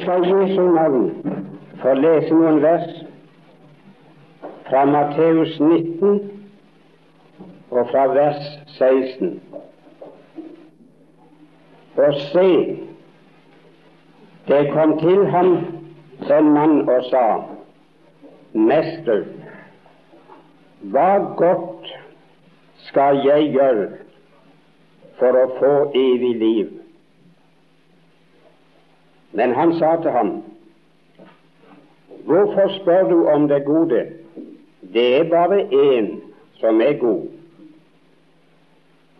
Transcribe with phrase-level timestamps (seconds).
[0.00, 1.10] skal Jesu navn
[1.82, 2.88] få lese noen vers
[4.68, 6.20] fra Matteus 19
[7.70, 8.42] og fra vers
[8.78, 9.40] 16.
[11.96, 12.48] Og se,
[14.48, 15.52] det kom til ham
[16.30, 17.26] en mann og sa,
[18.52, 19.24] Mester,
[20.92, 21.92] hva godt
[22.88, 23.86] skal jeg gjøre
[25.20, 26.74] for å få evig liv?
[29.36, 30.42] Men han sa til ham,
[32.24, 34.06] Hvorfor spør du om det gode?
[34.92, 36.20] Det er bare én
[36.60, 37.26] som er god.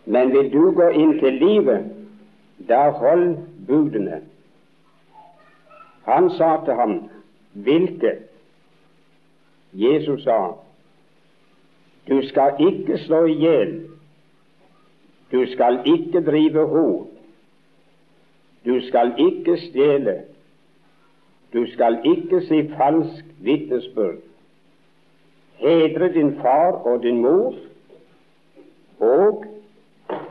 [0.05, 1.85] Men vil du gå inn til livet,
[2.67, 4.21] da hold budene.
[6.05, 7.09] Han sa til ham,
[7.53, 8.15] Hvilke?
[9.73, 10.51] Jesus sa,
[12.09, 13.77] Du skal ikke slå i hjel.
[15.31, 17.16] Du skal ikke drive hor.
[18.67, 20.21] Du skal ikke stjele.
[21.53, 24.17] Du skal ikke si falsk vitnesbyrd.
[25.57, 27.55] Hedre din far og din mor,
[28.99, 29.45] og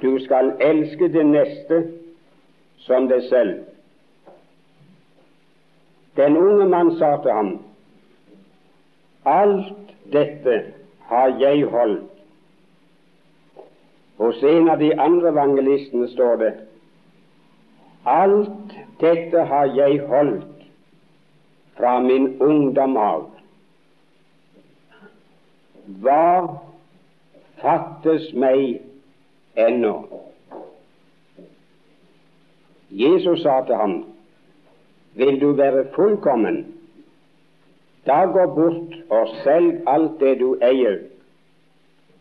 [0.03, 1.81] du skal elske din neste
[2.79, 3.55] som deg selv.
[6.17, 7.51] Den unge mann sa til ham,
[9.25, 9.73] Alt
[10.13, 10.63] dette
[11.01, 12.13] har jeg holdt.
[14.17, 16.53] Hos en av de andre evangelistene står det
[18.07, 20.63] Alt dette har jeg holdt
[21.77, 23.25] fra min ungdom av.
[26.03, 26.29] Hva
[27.59, 28.79] fattes meg
[29.59, 29.97] ennå?
[32.91, 33.97] Jesus sa til ham,
[35.17, 36.67] Vil du være fullkommen,
[38.07, 40.99] da gå bort og selg alt det du eier,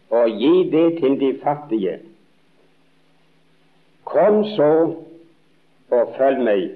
[0.09, 1.97] og gi det til de fattige.
[4.07, 4.71] Kom så
[5.91, 6.69] og følg meg,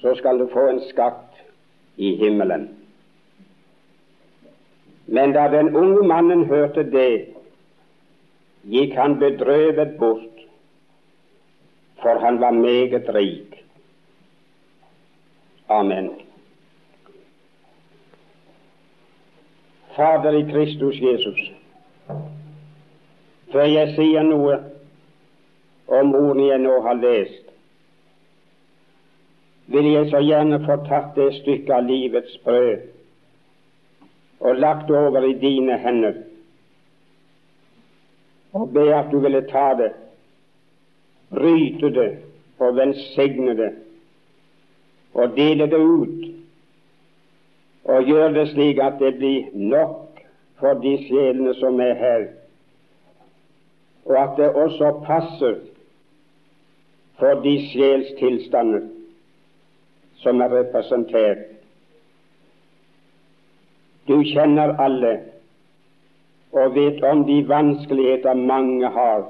[0.00, 1.44] så skal du få en skatt
[1.96, 2.68] i himmelen.
[5.06, 7.34] Men da den unge mannen hørte det,
[8.64, 10.44] gikk han bedrøvet bort,
[12.02, 13.64] for han var meget rik.
[15.68, 16.10] Amen.
[19.96, 21.52] Fader i Kristus Jesus,
[23.52, 24.56] før jeg sier noe
[25.86, 27.43] om ordene jeg nå har lest,
[29.66, 32.90] vil jeg så gjerne få tatt det stykket av livets brød
[34.44, 36.14] og lagt over i dine hender,
[38.52, 39.92] og be at du ville ta det,
[41.30, 42.10] bryte det
[42.58, 43.70] og velsigne det,
[45.14, 46.26] og dele det ut,
[47.84, 50.20] og gjøre det slik at det blir nok
[50.60, 52.26] for de sjelene som er her,
[54.04, 55.56] og at det også passer
[57.18, 58.84] for de sjelstilstander
[60.24, 61.44] som er representert.
[64.08, 65.14] Du kjenner alle
[66.54, 69.24] og vet om de vanskeligheter mange har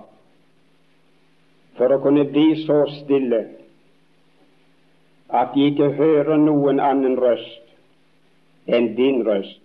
[1.79, 3.41] for å kunne bli så stille
[5.35, 9.63] at de ikke hører noen annen røst enn din røst.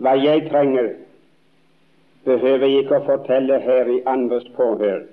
[0.00, 0.90] Hva jeg trenger,
[2.24, 5.06] behøver jeg ikke å fortelle her i andres påhør.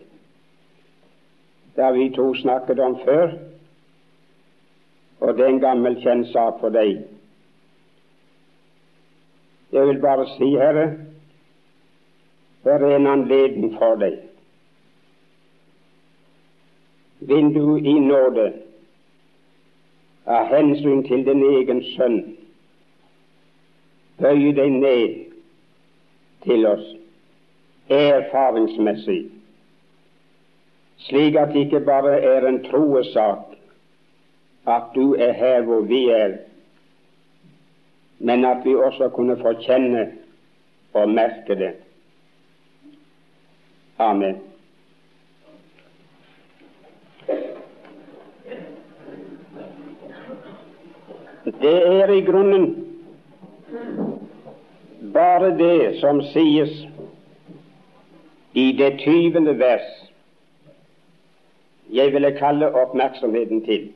[1.76, 3.38] Det har vi to snakket om før,
[5.20, 7.02] og det er en gammel kjent for deg.
[9.72, 10.88] Jeg vil bare si, Herre,
[12.64, 14.20] det er en anledning for deg.
[17.20, 18.52] Vil du i nåde
[20.28, 22.20] av hensyn til din egen sønn
[24.22, 25.18] bøye deg ned
[26.46, 26.88] til oss
[27.90, 29.22] erfaringsmessig,
[31.08, 33.57] slik at det ikke bare er en troesak,
[34.68, 36.38] at du er her hvor vi er,
[38.20, 40.12] men at vi også kunne få kjenne
[40.94, 41.72] og merke det.
[43.98, 44.36] Amen.
[51.46, 52.88] Det er i grunnen
[55.14, 56.88] bare det som sies
[58.54, 59.88] i det tyvende vers
[61.94, 63.94] jeg ville kalle oppmerksomheten til.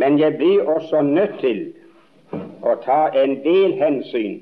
[0.00, 1.58] Men jeg blir også nødt til
[2.64, 4.38] å ta en del hensyn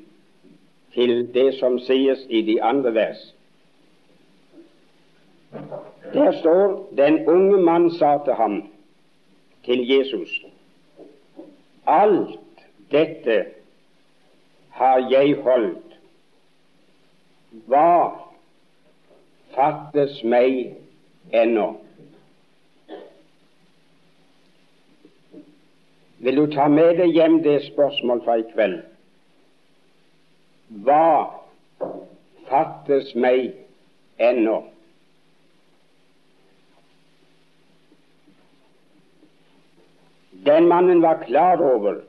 [0.94, 3.24] til det som sies i de andre vers.
[6.14, 8.56] Der står den unge mann sa til ham,
[9.64, 10.30] til Jesus,
[11.86, 12.38] alt
[12.92, 13.40] dette
[14.78, 15.98] har jeg holdt.
[17.66, 18.14] Hva
[19.56, 20.76] fattes meg
[21.34, 21.72] ennå?
[26.18, 28.80] Vil du ta med deg hjem det spørsmål fra i kveld?
[30.84, 31.04] Hva
[32.48, 33.52] fattes meg
[34.18, 34.60] ennå?
[40.48, 42.02] Den mannen var klar over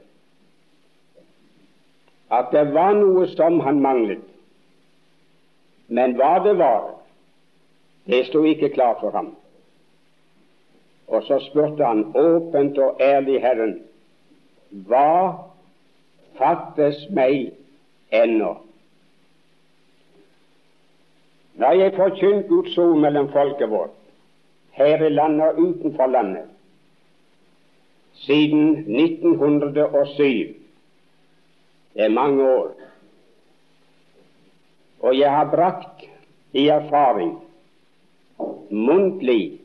[2.29, 4.25] at det var noe som han manglet,
[5.89, 6.91] men hva det var,
[8.05, 9.31] det sto ikke klart for ham.
[11.09, 13.79] Og så spurte han åpent og ærlig Herren,
[14.69, 15.35] hva
[16.37, 17.51] fattes meg
[18.11, 18.55] ennå?
[21.59, 23.95] Når jeg forkynt Guds ord mellom folket vårt,
[24.79, 26.45] her i landet og utenfor landet,
[28.13, 30.55] siden 1907.
[31.93, 32.71] Det er mange år.
[34.99, 36.05] Og jeg har brakt
[36.53, 37.39] i erfaring,
[38.69, 39.59] muntlig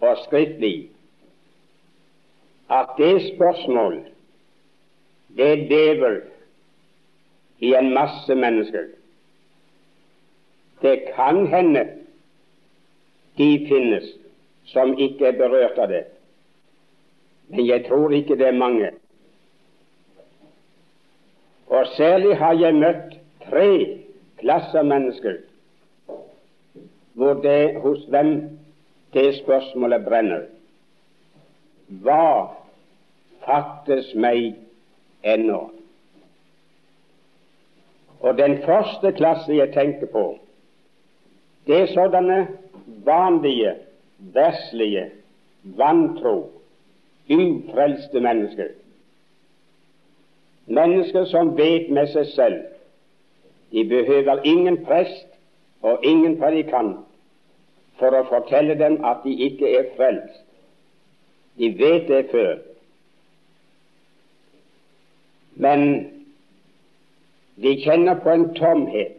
[0.00, 0.90] og skriftlig,
[2.70, 4.13] at det spørsmål
[5.36, 6.20] det lever
[7.58, 8.88] i en masse mennesker.
[10.82, 11.86] Det kan hende
[13.38, 14.04] de finnes
[14.64, 16.04] som ikke er berørt av det.
[17.48, 18.90] Men jeg tror ikke det er mange.
[21.66, 23.68] Og særlig har jeg møtt tre
[24.40, 25.42] klasser mennesker
[27.14, 28.58] hvor det hos hvem
[29.14, 30.46] det spørsmålet brenner.
[32.02, 32.50] Hva
[33.44, 34.56] fattes meg
[35.24, 35.70] ennå?
[38.20, 40.38] Og den første klasse jeg tenker på,
[41.66, 42.46] det er sådanne
[43.04, 43.74] vanlige,
[44.18, 45.10] verslige,
[45.64, 46.50] vantro
[47.30, 48.68] ufrelste mennesker.
[50.66, 52.60] Mennesker som vet med seg selv
[53.74, 55.26] de behøver ingen prest
[55.82, 57.00] og ingen predikant
[57.98, 60.44] for å fortelle dem at de ikke er frelst.
[61.58, 62.54] De vet det før.
[65.54, 66.10] Men
[67.62, 69.16] de kjenner på en tomhet,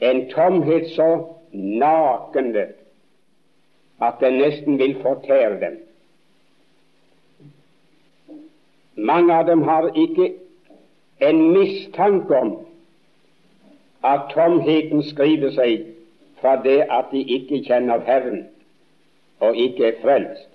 [0.00, 1.08] en tomhet så
[1.52, 2.66] nakende
[4.00, 5.76] at den nesten vil fortære dem.
[8.96, 10.32] Mange av dem har ikke
[11.20, 12.54] en mistanke om
[14.04, 15.84] at tomheten skriver seg
[16.40, 18.46] fra det at de ikke kjenner Herren
[19.40, 20.48] og ikke er frelst.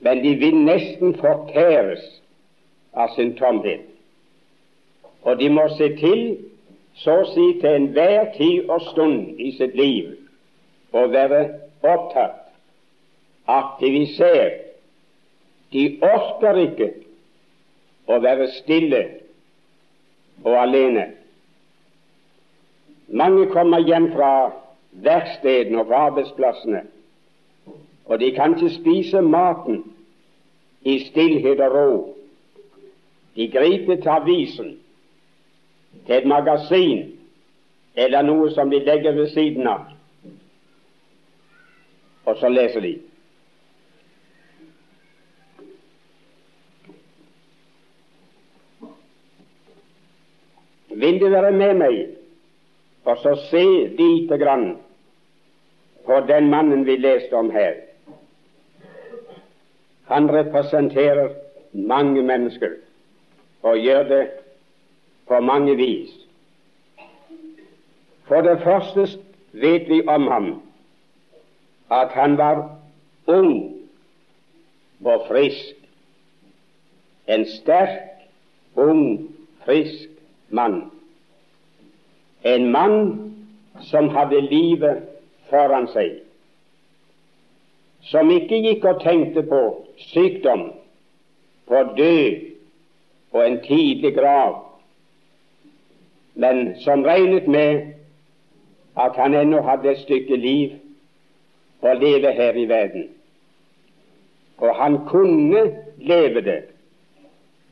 [0.00, 2.19] Men de vil nesten fortæres
[2.94, 3.86] av sin tomhet.
[5.22, 6.22] Og de må se til,
[7.00, 10.14] så å si til enhver tid og stund i sitt liv,
[10.92, 11.44] å være
[11.86, 12.50] opptatt,
[13.50, 14.66] aktivisert
[15.72, 16.88] de orker ikke
[18.10, 19.02] å være stille
[20.42, 21.06] og alene.
[23.10, 24.32] Mange kommer hjem fra
[25.04, 26.82] verkstedene og fra arbeidsplassene,
[28.06, 29.84] og de kan ikke spise maten
[30.82, 31.90] i stillhet og ro.
[33.34, 34.78] De griper til avisen,
[36.06, 37.06] til et magasin
[37.94, 39.86] eller noe som de legger ved siden av,
[42.24, 42.92] og så leser de.
[51.00, 52.00] Vil du være med meg
[53.08, 53.64] og så se
[53.96, 54.74] lite grann
[56.04, 57.78] på den mannen vi leste om her?
[60.10, 61.32] Han representerer
[61.72, 62.76] mange mennesker
[63.62, 64.30] og gjør det
[65.28, 66.10] på mange vis.
[68.28, 69.08] For det første
[69.52, 70.62] vet vi om ham
[71.90, 72.76] at han var
[73.26, 73.80] ung
[75.04, 75.76] og frisk.
[77.28, 78.28] En sterk,
[78.76, 79.30] ung,
[79.64, 80.08] frisk
[80.48, 80.90] mann.
[82.44, 83.34] En mann
[83.80, 85.02] som hadde livet
[85.50, 86.20] foran seg,
[88.06, 89.60] som ikke gikk og tenkte på
[90.10, 90.70] sykdom,
[91.68, 92.49] på død
[93.32, 94.64] og en tidlig grav,
[96.34, 97.92] men som regnet med
[98.98, 100.78] at han ennå hadde et stykke liv
[101.82, 103.08] å leve her i verden.
[104.60, 105.62] Og han kunne
[105.96, 106.62] leve det.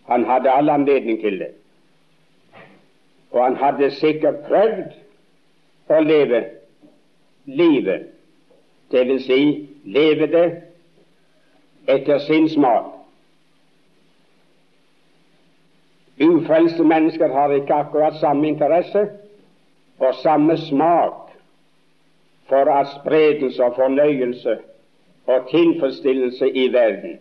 [0.09, 1.51] Han hadde all anledning til det.
[3.31, 4.95] Og han hadde sikkert prøvd
[5.93, 6.45] å leve
[7.45, 8.09] livet,
[8.93, 9.43] vil si
[9.85, 10.47] leve det
[11.89, 12.98] etter sin smak.
[16.21, 19.09] Ufrelste mennesker har ikke akkurat samme interesse
[19.99, 21.13] og samme smak
[22.49, 24.59] for spredelse og fornøyelse
[25.27, 27.19] og tilfredsstillelse i verden.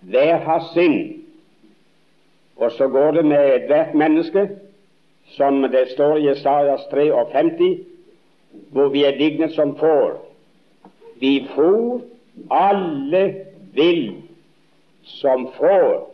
[0.00, 1.24] Hver har sin,
[2.56, 4.48] og så går det med ethvert menneske
[5.24, 7.78] som det står i Jesajas 53,
[8.70, 10.34] hvor vi er dignet som får.
[11.20, 12.00] Vi for
[12.50, 13.34] alle
[13.74, 14.22] vil
[15.02, 16.11] som får.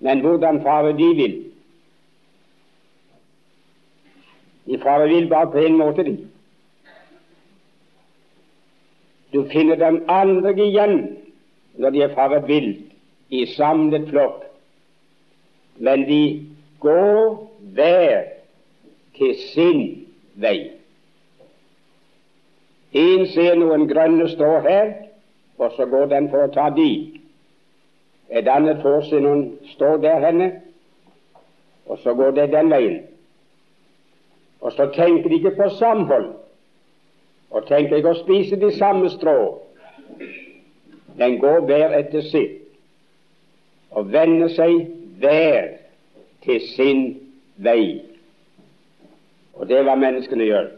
[0.00, 1.36] Men hvordan fare de vil?
[4.68, 6.16] De farer vill bare på en måte, de.
[9.32, 10.98] Du finner dem aldri igjen
[11.78, 12.70] når de er faret vill
[13.28, 14.42] i samlet flokk,
[15.76, 16.22] men de
[16.80, 17.36] går
[17.76, 18.24] hver
[19.18, 19.82] til sin
[20.40, 20.70] vei.
[22.96, 24.94] En ser noen grønne stå her,
[25.58, 26.70] og så går den for å ta
[28.28, 28.38] dit.
[28.38, 30.52] Et annet får se noen står der henne,
[31.86, 33.02] og så går det den veien.
[34.60, 36.34] Og så tenker de ikke på samhold,
[37.50, 39.62] og tenker ikke å spise de samme strå.
[41.18, 42.60] Den går hver etter sitt,
[43.90, 45.78] og vender seg hver
[46.44, 47.16] til sin
[47.56, 48.04] vei.
[49.54, 50.68] Og det er hva menneskene gjør.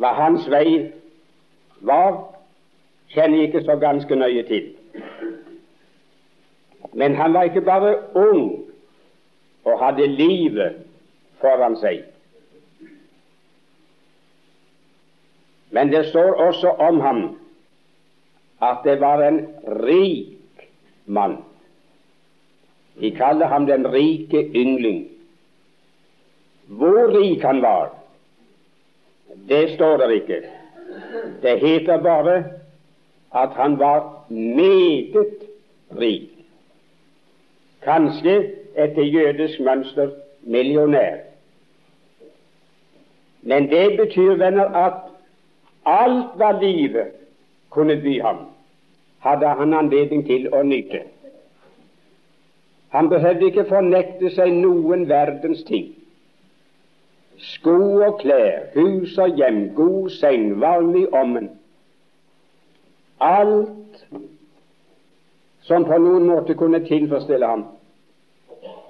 [0.00, 0.92] Hva hans vei
[1.84, 2.22] var,
[3.12, 4.70] kjenner jeg ikke så ganske nøye til.
[6.92, 8.64] Men han var ikke bare ung
[9.64, 10.80] og hadde livet
[11.40, 12.02] foran seg.
[15.70, 17.22] Men det står også om ham
[18.62, 19.40] at det var en
[19.86, 20.66] rik
[21.06, 21.38] mann.
[23.00, 25.06] De kaller ham den rike yngling.
[26.66, 27.94] Hvor rik han var,
[29.48, 30.42] det står der ikke.
[31.42, 32.44] Det heter bare
[33.34, 35.46] at han var meget
[36.00, 36.39] rik.
[37.84, 38.36] Kanskje
[38.76, 40.10] etter jødisk mønster
[40.42, 41.16] millionær.
[43.42, 44.92] Men det betyr, venner, at
[45.86, 47.16] alt hva livet
[47.70, 48.44] kunne by ham,
[49.24, 51.00] hadde han anledning til å nyte.
[52.90, 55.92] Han behøvde ikke fornekte seg noen verdens ting.
[57.40, 61.48] Sko og klær, hus og hjem, god seng, varme i ommen.
[63.20, 63.89] Alt
[65.70, 67.60] som på noen måte kunne tilfredsstille ham,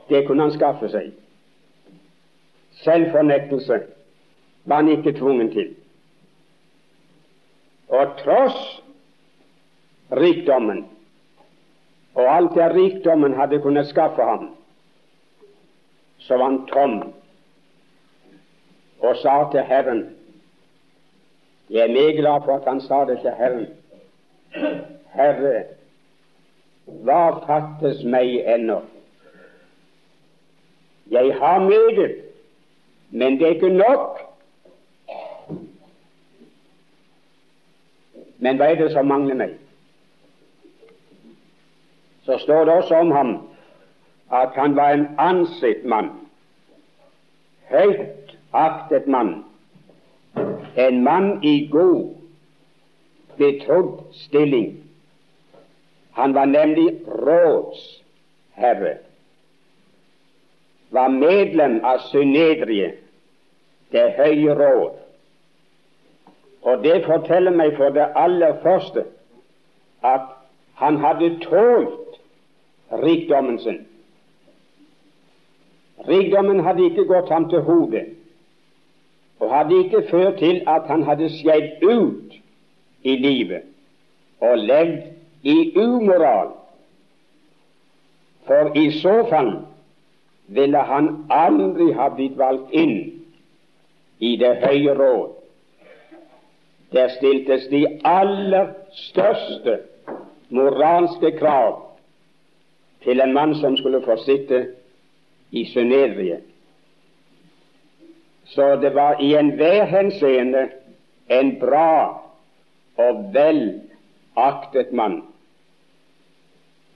[0.09, 1.11] det kunne han skaffe seg.
[2.81, 3.83] Selvfornektelse
[4.65, 5.75] var han ikke tvungen til.
[7.93, 8.63] Og tross
[10.17, 10.87] rikdommen
[12.15, 14.47] og alt det rikdommen hadde kunnet skaffe ham,
[16.25, 16.97] så var han tom
[19.01, 20.01] og sa til Herren
[21.71, 23.67] Jeg er meget glad for at han sa det til Herren.
[25.13, 25.63] Herre,
[27.05, 28.81] hva fattes meg ennå?
[31.11, 32.17] Jeg har meget,
[33.11, 34.21] men det er ikke nok.
[38.39, 39.57] Men hva er det som mangler meg?
[42.25, 43.33] Så står det også om ham
[44.33, 46.11] at han var en ansett mann,
[47.71, 49.45] høyt aktet mann,
[50.77, 52.15] en mann i god,
[53.37, 54.77] betrodd stilling.
[56.13, 58.97] Han var nemlig rådsherre,
[60.91, 62.99] var medlem av Synedriet,
[63.93, 64.97] det høye råd.
[66.63, 69.05] Og det forteller meg for det aller første
[70.07, 70.27] at
[70.81, 72.19] han hadde tålt
[73.03, 73.81] rikdommen sin.
[76.09, 78.07] Rikdommen hadde ikke gått ham til hodet,
[79.41, 82.37] og hadde ikke ført til at han hadde skeid ut
[83.03, 83.63] i livet
[84.41, 86.53] og levd i umoral.
[88.47, 89.53] For i så fall
[90.47, 92.97] ville han aldri ha blitt valgt inn
[94.19, 95.37] i det høye råd
[96.91, 99.79] der stiltes de aller største
[100.51, 101.77] moralske krav
[103.05, 104.67] til en mann som skulle få sitte
[105.51, 106.41] i Synerie.
[108.45, 110.69] Så det var i enhver henseende
[111.31, 112.23] en bra
[112.99, 113.81] og vel
[114.37, 115.23] aktet mann.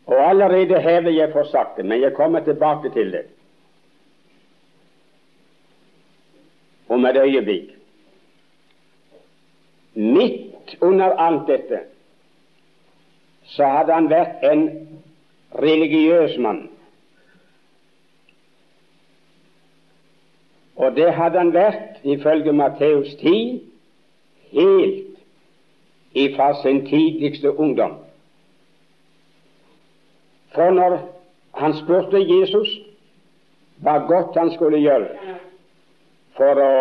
[0.07, 3.25] Og allerede her jeg få sagt det, men jeg kommer tilbake til det
[6.89, 7.71] om et øyeblikk
[9.95, 11.81] midt under alt dette
[13.45, 14.63] så hadde han vært en
[15.55, 16.69] religiøs mann.
[20.77, 23.63] Og det hadde han vært, ifølge Matteus 10,
[24.51, 25.21] helt
[26.15, 28.04] ifra sin tidligste ungdom.
[30.55, 30.99] For når
[31.55, 32.71] han spurte Jesus
[33.83, 35.35] hva godt han skulle gjøre
[36.39, 36.75] for å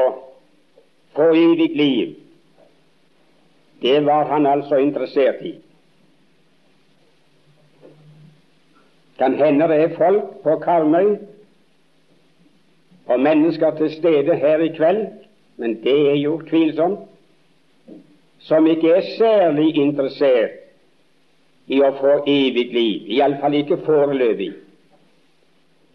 [1.18, 2.14] få evig liv,
[3.82, 5.56] det var han altså interessert i.
[9.18, 11.16] Kan hende det er folk på Karmøy
[13.06, 15.04] og mennesker til stede her i kveld,
[15.58, 17.10] men det er jo tvilsomt,
[18.40, 20.63] som ikke er særlig interessert
[21.68, 24.52] i å få evig liv, iallfall ikke foreløpig.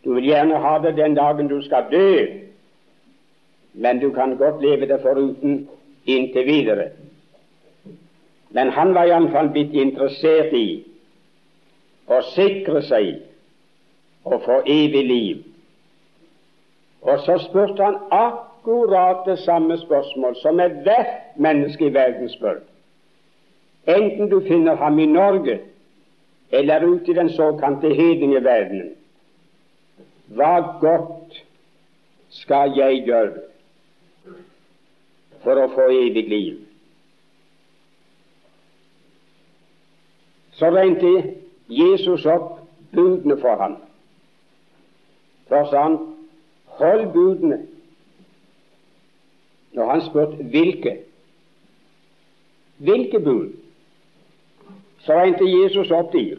[0.05, 2.27] Du vil gjerne ha det den dagen du skal dø,
[3.75, 5.69] men du kan godt leve det foruten
[6.07, 6.91] inntil videre.
[8.51, 10.69] Men han var iallfall blitt interessert i
[12.09, 13.19] å sikre seg
[14.25, 15.45] å få evig liv.
[17.05, 22.63] Og så spurte han akkurat det samme spørsmål som ethvert menneske i verden spør.
[23.89, 25.61] Enten du finner ham i Norge
[26.51, 28.95] eller ute i den såkalte hedningeverdenen.
[30.29, 31.39] Hva godt
[32.31, 33.45] skal jeg gjøre
[35.45, 36.59] for å få evig liv?
[40.59, 41.35] Så regnet
[41.73, 42.59] Jesus opp
[42.93, 43.77] budene for ham.
[45.49, 45.99] For sa han
[46.81, 47.63] hold budene.
[49.73, 50.99] Når han spurte hvilke
[52.79, 53.53] hvilke bud,
[55.09, 56.37] så regnet Jesus opp dyr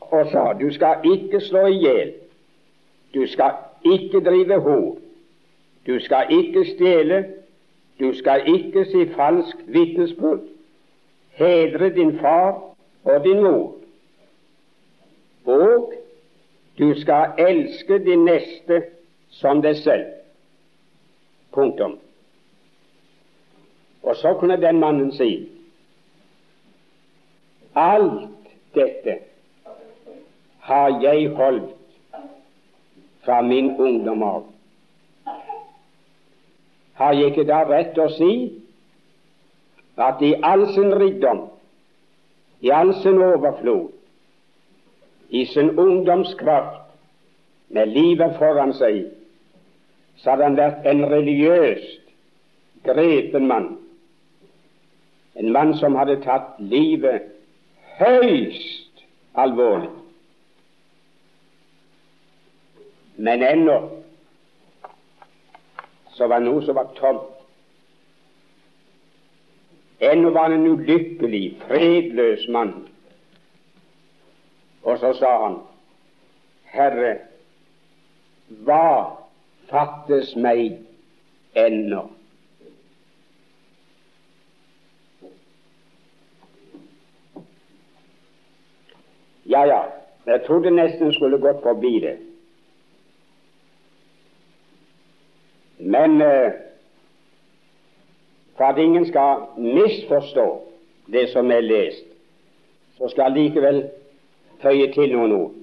[0.00, 2.12] og sa du skal ikke slå i hjel,
[3.14, 3.52] du skal
[3.84, 4.96] ikke drive hor,
[5.86, 7.24] du skal ikke stjele,
[8.00, 10.40] du skal ikke si falsk vitnesbyrd,
[11.36, 12.62] hedre din far
[13.04, 13.76] og din mor,
[15.44, 15.92] og
[16.78, 18.82] du skal elske din neste
[19.28, 20.06] som deg selv.
[21.52, 21.98] Punktum.
[24.02, 25.51] Og så kunne den mannen si
[27.74, 28.28] alt
[28.74, 29.18] dette
[30.66, 31.74] har jeg holdt
[33.24, 34.44] fra min ungdom av.
[36.94, 38.32] Har jeg ikke da rett å si
[39.96, 41.46] at i all sin rikdom,
[42.60, 43.90] i all sin overflod,
[45.30, 46.78] i sin ungdomskraft,
[47.72, 49.06] med livet foran seg,
[50.20, 52.02] så hadde han vært en religiøst
[52.84, 53.70] grepen mann.
[55.40, 57.31] En mann som hadde tatt livet
[58.02, 59.04] høyst
[59.38, 59.90] alvorlig.
[63.16, 63.76] Men ennå
[66.16, 67.28] så var noe som var tomt.
[70.02, 72.72] Ennå var han en ulykkelig, fredløs mann.
[74.82, 75.60] Og så sa han,
[76.72, 77.12] Herre,
[78.66, 78.88] hva
[79.70, 80.80] fattes meg
[81.54, 82.08] ennå?
[89.52, 89.80] Ja, ja,
[90.26, 92.14] jeg trodde nesten skulle gått forbi det.
[95.78, 96.52] Men eh,
[98.56, 100.46] for at ingen skal misforstå
[101.12, 102.06] det som er lest,
[102.96, 103.82] så skal jeg likevel
[104.62, 105.58] føye til noen ord.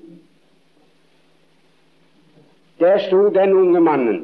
[2.79, 4.21] Der sto den unge mannen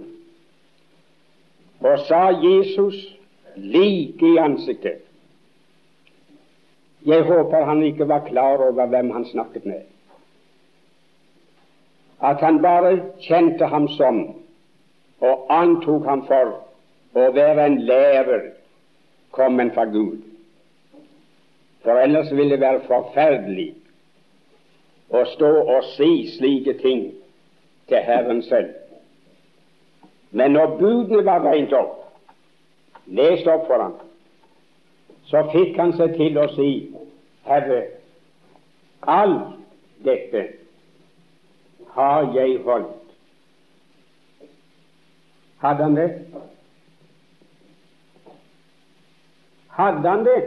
[1.79, 3.01] og sa Jesus
[3.55, 5.04] like i ansiktet.
[7.05, 9.81] Jeg håper han ikke var klar over hvem han snakket med.
[12.21, 14.21] At han bare kjente ham som
[15.21, 16.55] og antok ham for
[17.15, 18.47] å være en lærer
[19.31, 20.17] kommet fra Gud.
[21.83, 23.69] For ellers ville det være forferdelig
[25.13, 27.05] å stå og si slike ting
[27.89, 28.73] til Herren selv.
[30.31, 32.01] Men når budene var regnet opp,
[33.05, 33.93] lest opp for ham,
[35.29, 36.69] så fikk han seg til å si,
[37.45, 37.81] Herre,
[39.01, 39.55] alt
[40.05, 40.43] dette
[41.95, 43.01] har jeg holdt.
[45.63, 46.09] Hadde han det?
[49.75, 50.39] Hadde han det?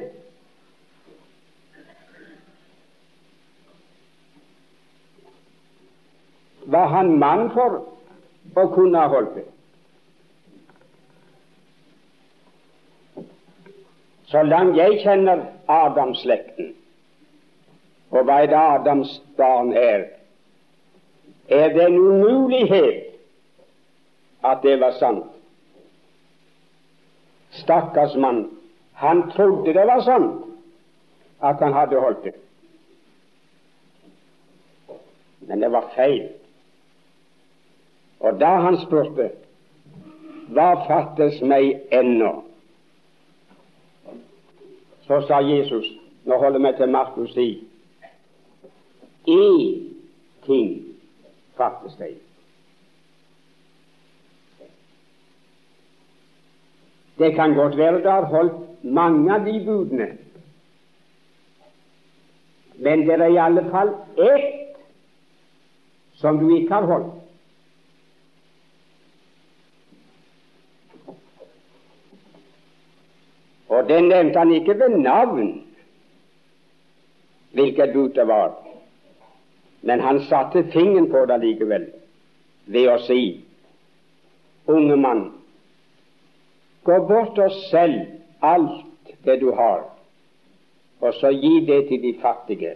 [6.69, 7.81] Var han mann for
[8.55, 9.47] å kunne ha holdt det?
[14.29, 16.75] Så langt jeg kjenner Adamslekten,
[18.11, 20.05] og hva et Adams barn er,
[21.49, 23.07] er det en umulighet
[24.45, 25.25] at det var sant.
[27.63, 28.51] Stakkars mann,
[28.93, 30.45] han trodde det var sant
[31.41, 32.35] at han hadde holdt det.
[35.41, 36.29] Men det var feil.
[38.21, 39.31] Og da han spurte
[40.53, 42.48] hva fattes meg ennå,
[45.09, 45.87] så sa Jesus
[46.25, 47.69] Nå holder vi til Markus 10.
[49.29, 49.95] Én
[50.47, 50.85] ting
[51.57, 52.17] fattes deg.
[57.19, 60.09] Det kan godt være du har holdt mange av de budene,
[62.79, 64.77] men det er i alle fall ett
[66.21, 67.15] som du ikke har holdt.
[73.69, 75.51] Og det nevnte han ikke ved navn,
[77.53, 78.53] hvilket bud det var,
[79.83, 81.87] men han satte fingeren på det likevel
[82.67, 83.21] ved å si
[84.69, 85.23] Unge mann,
[86.85, 88.03] gå bort og selg
[88.45, 89.87] alt det du har,
[91.01, 92.75] og så gi det til de fattige.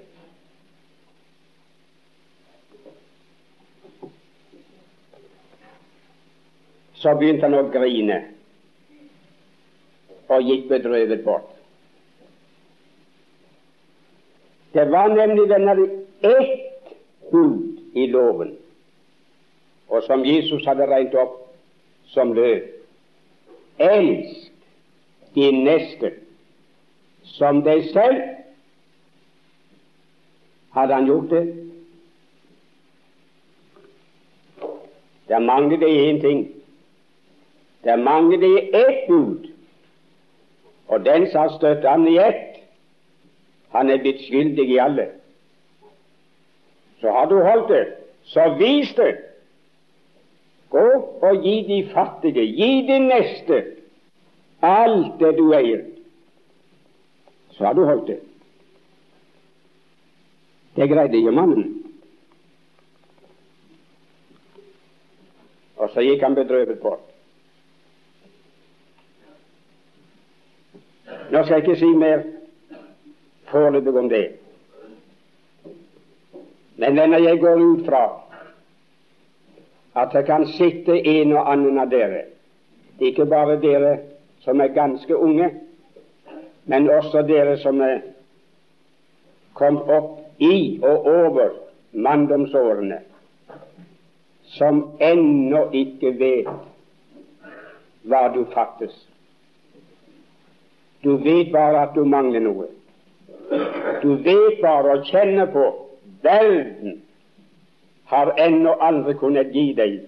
[6.96, 8.22] Så begynte han å grine
[10.33, 11.49] og gikk bedrøvet bort.
[14.73, 15.83] Det var nemlig venner,
[16.25, 16.95] ett
[17.33, 18.57] bud i loven,
[19.88, 21.37] og som Jesus hadde regnet opp
[22.14, 22.62] som løv.
[23.79, 24.53] Elsk
[25.35, 26.14] din neste
[27.37, 28.23] som deg selv.
[30.73, 31.45] Hadde han gjort det?
[35.29, 36.49] Det mangler det én ting.
[37.85, 39.51] Det mangler det ett bud.
[40.92, 42.59] Og den som har støtt han i ett,
[43.72, 45.07] han er blitt skyldig i alle.
[47.00, 47.85] Så har du holdt det,
[48.28, 49.14] så vis det.
[50.72, 50.85] Gå
[51.24, 53.62] og gi de fattige, gi de neste,
[54.62, 55.87] alt det du eier.
[57.57, 58.18] Så har du holdt det.
[60.76, 61.70] Det greide jo mannen.
[65.76, 67.12] Og så gikk han bedrøvet bort.
[71.33, 72.23] Nå skal jeg ikke si mer
[73.49, 74.27] foreløpig om det.
[76.77, 78.03] Men venner, jeg går ut fra
[79.97, 82.23] at det kan sitte en og annen av dere,
[83.01, 83.92] ikke bare dere
[84.45, 85.49] som er ganske unge,
[86.64, 88.01] men også dere som er
[89.55, 91.55] kommet opp i og over
[91.92, 92.99] manndomsårene,
[94.57, 96.53] som ennå ikke vet
[98.05, 98.92] hva du fattes.
[101.04, 102.68] Du vet bare at du mangler noe.
[104.02, 105.64] Du vet bare og kjenner på
[106.22, 107.02] verden
[108.12, 110.00] har ennå aldri kunnet gi deg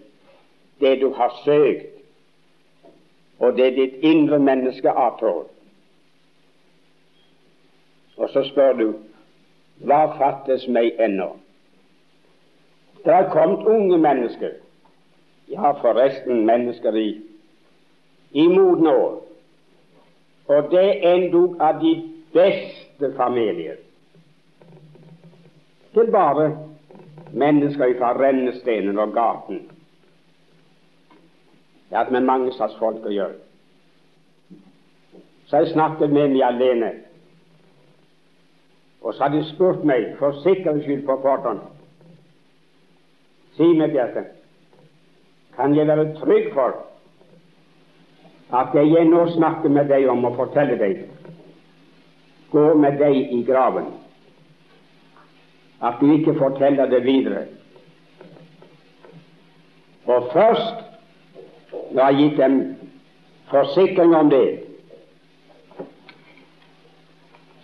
[0.81, 1.91] det du har søkt,
[3.39, 5.47] og det ditt indre menneske avtår.
[8.17, 8.87] Og så spør du
[9.89, 11.33] hva fattes meg ennå?
[13.05, 14.53] Det har kommet unge mennesker,
[15.51, 17.09] ja, forresten mennesker i,
[18.33, 19.24] i modne år,
[20.47, 21.95] og det endog av de
[22.35, 23.79] beste familier.
[25.95, 26.51] Til bare
[27.33, 29.63] mennesker fra rennestenen og gaten.
[31.89, 33.39] Det har med mange slags folk å gjøre.
[35.47, 36.93] Så jeg snakket med meg alene
[39.05, 41.61] og så har de spurt meg for sikkerhets skyld på forhånd
[43.55, 44.25] Si meg, Bjarte,
[45.55, 46.81] kan jeg være trygg for
[48.55, 51.05] at det jeg nå snakker med deg om og forteller deg,
[52.53, 53.91] går med deg i graven?
[55.83, 57.47] At du ikke forteller det videre?
[60.07, 60.85] Og først
[61.95, 62.61] når jeg har gitt dem
[63.51, 64.47] forsikring om det,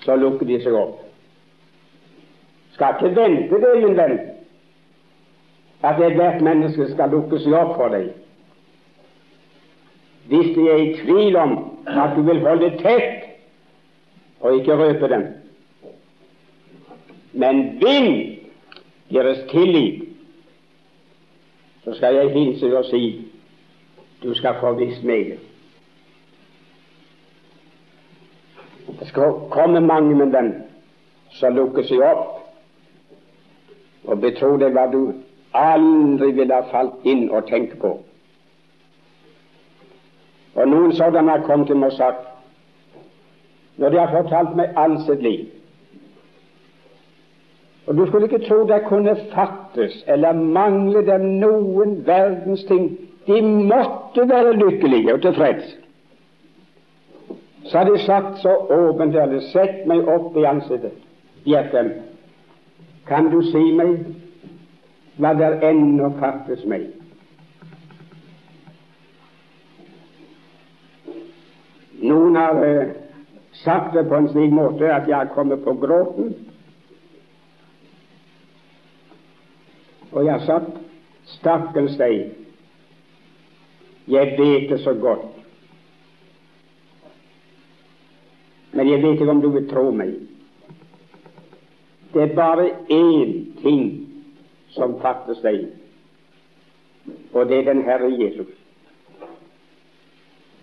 [0.04, 1.00] så lukker de seg opp
[2.80, 4.18] skal ikke vente det, min venn,
[5.84, 8.06] at ethvert menneske skal lukke seg opp for deg.
[10.30, 11.52] Hvis de er i tvil om
[11.86, 13.24] at du vil holde tett
[14.40, 15.24] og ikke røpe dem.
[17.32, 18.38] Men vinn
[19.10, 20.04] deres tillit,
[21.84, 23.02] så skal jeg hilse og si
[24.22, 25.38] du skal få visst meget.
[29.00, 30.52] Det skal komme mange, med dem
[31.30, 32.38] som lukker seg opp
[34.04, 35.00] og betro deg hva du
[35.58, 37.96] aldri ville ha falt inn og tenkt på.
[40.54, 42.26] Og noen sådanne har kommet til meg og sagt,
[43.76, 45.46] når de har fortalt meg alt sitt liv
[47.86, 52.84] Og du skulle ikke tro det kunne fattes eller mangle dem noen verdens ting.
[53.26, 55.72] De måtte være lykkelige og tilfreds.
[57.64, 60.94] Så har de sagt så åpent eller sett meg opp i ansiktet.
[61.44, 61.90] Gjett dem.
[63.08, 63.96] Kan du si meg
[65.18, 66.86] hva der ennå fattes meg?
[72.00, 72.88] Noen har eh,
[73.52, 76.32] sagt det på en slik måte at jeg har kommet på gråten.
[80.12, 80.78] Og jeg har sagt
[81.36, 82.32] stakkars deg,
[84.10, 85.28] jeg vet det så godt,
[88.72, 90.16] men jeg vet ikke om du vil tro meg.
[92.10, 93.84] Det er bare én ting
[94.74, 95.68] som fattes deg,
[97.32, 98.59] og det er den Herre Jesus.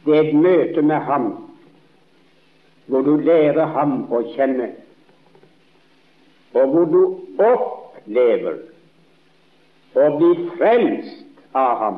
[0.08, 1.32] Det er et møte med Ham
[2.88, 4.70] hvor du lærer Ham å kjenne.
[6.58, 7.02] og hvor du
[7.44, 8.60] opplever
[9.98, 11.98] å bli frelst av ham,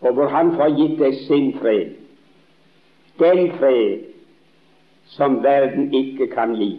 [0.00, 1.92] og hvor han får gitt deg sin fred,
[3.20, 4.06] den fred
[5.14, 6.72] som verden ikke kan gi.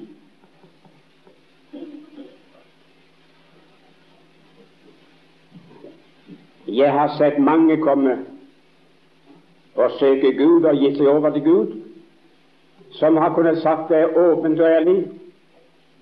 [6.72, 8.16] Jeg har sett mange komme
[9.76, 11.74] og søke Gud og gi seg over til Gud,
[13.00, 15.00] som har kunnet sagt det åpent og ærlig.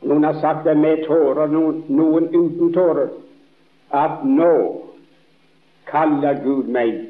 [0.02, 3.10] Noen har sagt det med tårer, noen, noen uten tårer,
[3.92, 4.54] at nå
[5.90, 7.02] kaller Gud meg.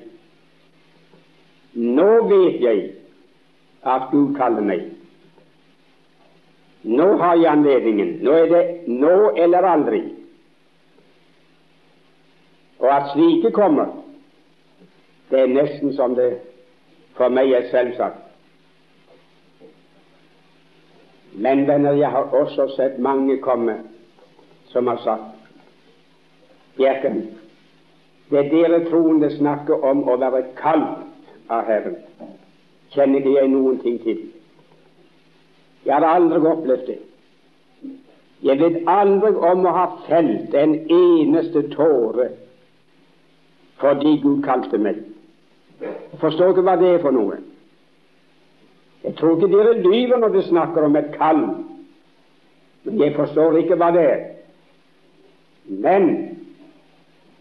[1.74, 2.86] Nå vet jeg
[3.86, 4.88] at Gud kaller meg.
[6.84, 8.18] Nå har jeg anledningen.
[8.24, 10.02] Nå er det nå eller aldri.
[12.80, 13.92] Og at slike kommer,
[15.30, 16.32] det er nesten som det
[17.18, 18.26] for meg er selvsagt.
[21.34, 23.78] Men venner, jeg har også sett mange komme
[24.70, 25.36] som har sagt
[26.78, 27.22] Bjerken,
[28.30, 31.98] det dere troende snakker om å være kalt av Herren,
[32.94, 34.22] kjenner ikke jeg noen ting til.
[35.86, 37.00] Jeg har aldri opplevd det.
[38.48, 42.30] Jeg vet aldri om å ha felt en eneste tåre
[43.80, 44.98] fordi Gud kalte meg.
[45.82, 47.38] Jeg forstår ikke hva det er for noe.
[49.04, 51.44] Jeg tror ikke dere lyver når dere snakker om et kall,
[52.84, 54.26] men jeg forstår ikke hva det er.
[55.70, 56.10] Men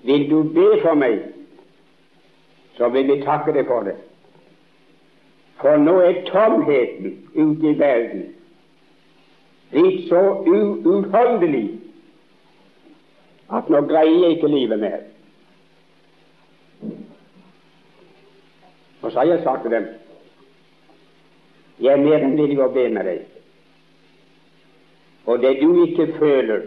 [0.07, 1.19] vil du be for meg,
[2.79, 3.97] så vil vi takke deg for det.
[5.59, 8.29] For nå er tomheten ute i verden
[9.73, 11.67] blitt så uutholdelig
[13.53, 15.01] at nå greier jeg ikke livet mer.
[19.03, 19.89] Og så har jeg sagt til dem
[21.81, 23.21] jeg er mer enn villig å be med deg.
[25.31, 26.65] Og det du ikke føler,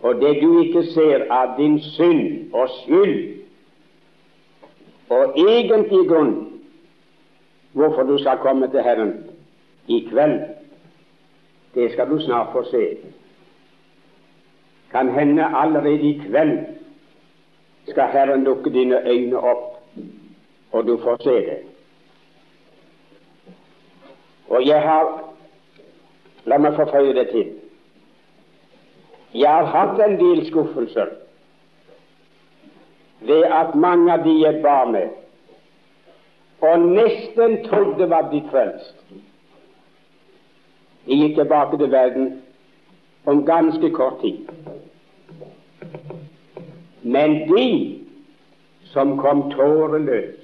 [0.00, 3.20] og det du ikke ser av din synd og skyld,
[5.14, 6.34] og egentlig grunn
[7.78, 9.14] hvorfor du skal komme til Herren
[9.86, 10.40] i kveld,
[11.74, 12.84] det skal du snart få se.
[14.90, 16.58] Kan hende allerede i kveld
[17.92, 19.67] skal Herren lukke dine øyne opp
[20.72, 21.58] og du får se det.
[24.48, 25.28] Og jeg har
[26.48, 27.48] La meg forføye det til.
[29.36, 31.10] Jeg har hatt en del skuffelser
[33.28, 35.10] ved at mange av de jeg bar med,
[36.64, 38.96] og nesten trodde var blitt frelst,
[41.08, 42.30] de gikk tilbake til verden
[43.28, 44.48] om ganske kort tid.
[47.02, 47.68] Men de
[48.94, 50.37] som kom tåreløst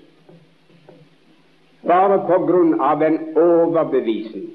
[1.86, 4.50] bare på grunn av en overbevisning,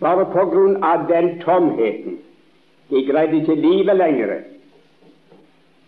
[0.00, 2.18] bare på grunn av den tomheten.
[2.90, 4.34] De greide ikke livet lenger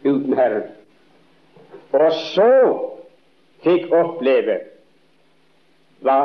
[0.04, 0.70] uten Herren.
[1.92, 2.52] Og så
[3.64, 4.56] fikk oppleve
[6.06, 6.18] hva,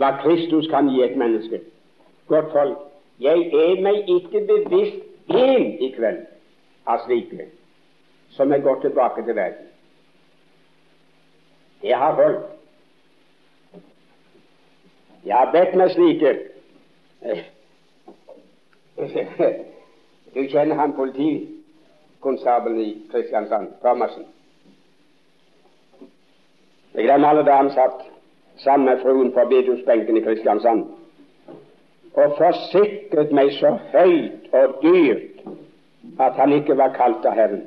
[0.00, 1.60] hva Kristus kan gi et menneske.
[2.32, 2.78] Godt folk,
[3.20, 6.24] jeg er meg ikke bevisst én i kveld
[6.90, 7.50] av slike
[8.34, 9.70] som er gått tilbake til verden.
[11.84, 12.44] Jeg har holdt.
[15.24, 16.32] Jeg har bedt meg slike
[20.34, 24.26] Du kjenner han politikonstabelen i Kristiansand, Thomassen.
[26.94, 28.04] Jeg glemmer alle da han satt
[28.64, 30.84] sammen med fruen på bedehusbenken i Kristiansand
[32.14, 35.42] og forsikret meg så høyt og dyrt
[36.22, 37.64] at han ikke var kalt av Herren.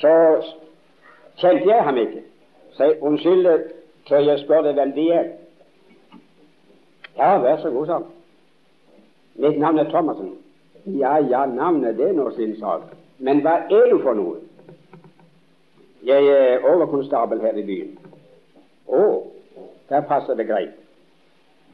[0.00, 0.12] Så
[1.36, 2.22] kjente jeg ham ikke.
[2.72, 3.46] Så unnskyld,
[4.08, 5.28] tør jeg spørre deg hvem de er?
[7.16, 8.06] Ja, vær så god, sa han.
[9.34, 10.34] Mitt navn er Thomassen.
[10.84, 12.82] Ja, ja, navnet det er nå sin sak.
[13.18, 14.38] Men hva er du for noe?
[16.04, 17.90] Jeg er overkonstabel her i byen.
[18.88, 19.02] Å,
[19.92, 20.76] der passer det greit.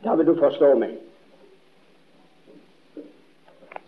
[0.04, 0.96] Da vil du forstå meg.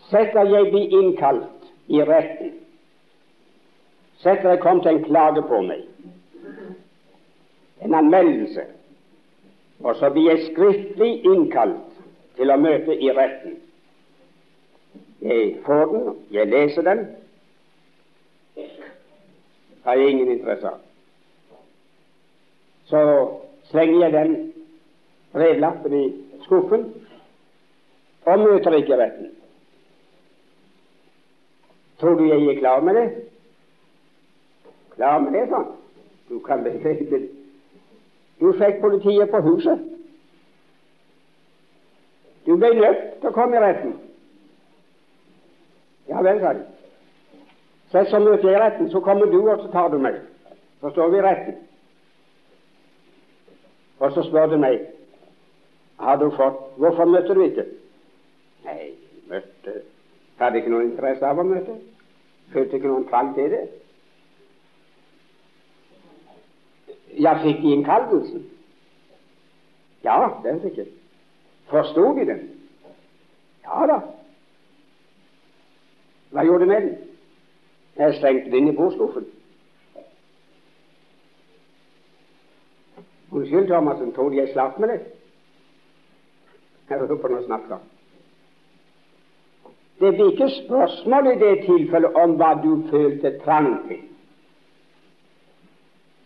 [0.09, 2.55] Setter jeg blir innkalt i retten,
[4.19, 5.85] så jeg kom til en klage på meg,
[7.81, 8.65] en anmeldelse,
[9.79, 12.03] og så blir jeg skriftlig innkalt
[12.35, 13.55] til å møte i retten.
[15.23, 17.05] Jeg får den, jeg leser den,
[19.83, 20.83] har jeg ingen interesse av.
[22.91, 23.01] Så
[23.71, 24.35] slenger jeg den
[25.31, 26.05] brevlappen i
[26.43, 26.89] skuffen
[28.25, 29.31] og møter ikke retten.
[31.99, 33.28] Tror du jeg er klar med det?
[34.99, 35.69] Ja, men det er sånn.
[36.29, 37.21] Du kan begripe
[38.39, 39.79] Du fikk politiet på huset.
[42.45, 43.95] Du ble til å komme i retten.
[46.09, 46.63] Ja vel, sa de.
[47.91, 50.21] Sett så møter i retten, så kommer du, og så tar du meg.
[50.81, 51.59] Så står vi i retten.
[53.99, 54.87] Og så spør du meg
[55.99, 57.65] har du fått Hvorfor møtte du ikke?
[58.63, 58.93] Nei,
[59.27, 59.81] møtte
[60.39, 61.73] Hadde ikke noen interesse av å møte.
[62.53, 63.65] Følte ikke noen trang til det.
[67.17, 68.45] Jeg fikk innkallelsen?
[70.03, 70.87] Ja, den fikk jeg.
[71.69, 72.41] Forsto de den?
[73.65, 73.99] Ja da.
[76.29, 76.97] Hva gjorde du med den?
[77.99, 79.25] Jeg slengte den inn i bordskuffen.
[83.31, 84.99] Unnskyld, Thomassen, tror du jeg slapp med det?
[86.89, 87.81] Jeg hører på noe snakk om.
[89.99, 94.08] Det blir ikke spørsmål i det tilfellet om hva du følte trang til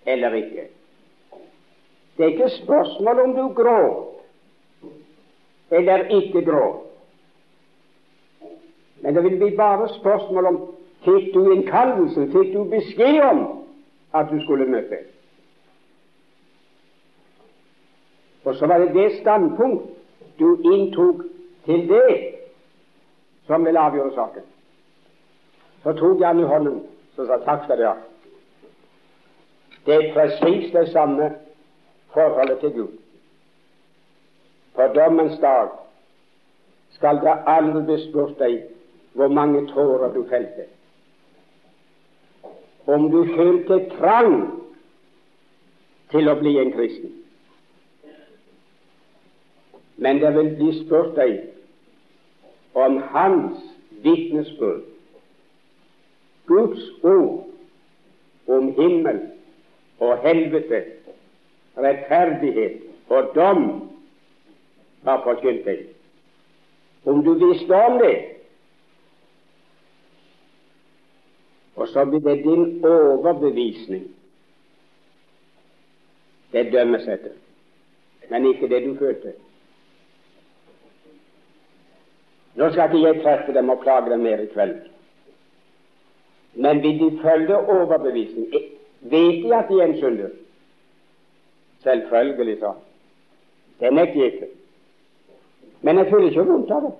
[0.05, 0.67] eller ikke.
[2.17, 4.09] Det er ikke spørsmål om du gråt
[5.71, 6.79] eller ikke gråt.
[9.01, 10.59] Men det vil bli bare spørsmål om
[11.03, 13.41] fikk du innkallelsen, fikk du beskjed om
[14.13, 14.97] at du skulle møte.
[18.43, 19.89] Og så var det det standpunkt
[20.39, 21.23] du inntok
[21.65, 22.35] til det
[23.47, 24.41] som vil avgjøre saken.
[25.83, 26.81] Så tok jeg han i hånden
[27.15, 27.95] så sa takk skal du ha.
[29.85, 31.35] Det er presis det samme
[32.13, 32.87] forholdet til Gud.
[34.75, 35.69] På dommens dag
[36.89, 38.61] skal det aldri bli spurt deg
[39.13, 40.65] hvor mange tårer du felte.
[42.87, 44.37] Om du følte trang
[46.11, 47.11] til å bli en kristen.
[49.97, 51.37] Men det vil bli spurt deg
[52.73, 53.61] om hans
[54.03, 54.81] vitnesbyrd,
[56.47, 57.45] Guds ord
[58.47, 59.21] om himmel
[60.03, 60.83] og helvete,
[61.77, 63.63] rettferdighet og dom
[65.07, 65.85] har forkynt deg.
[67.05, 68.15] Om du visste om det,
[71.75, 74.05] og så blir det din overbevisning
[76.53, 77.33] det dømmes etter,
[78.29, 79.33] men ikke det du følte.
[82.55, 84.75] Nå skal ikke jeg treffe dem og plage dem mer i kveld.
[86.53, 88.53] Men vil de følge overbevisning?
[89.03, 90.29] Vet de at de er en skylder?
[91.83, 92.71] Selvfølgelig, sa
[93.79, 94.47] Det nekter jeg ikke.
[95.81, 96.93] Men jeg føler ikke vondt av det.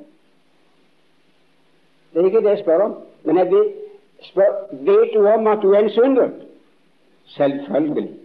[2.14, 2.98] Det er ikke det jeg spør om.
[3.24, 3.74] Men jeg
[4.22, 6.30] spør, vet du om at du er en synder?
[7.26, 8.20] Selvfølgelig.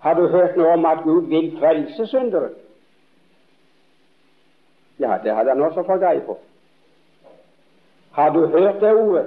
[0.00, 2.50] Har du hørt noe om at Gud vil frelse syndere?
[4.98, 6.36] Ja, det hadde han også fått greie på.
[8.12, 9.26] Har du hørt det ordet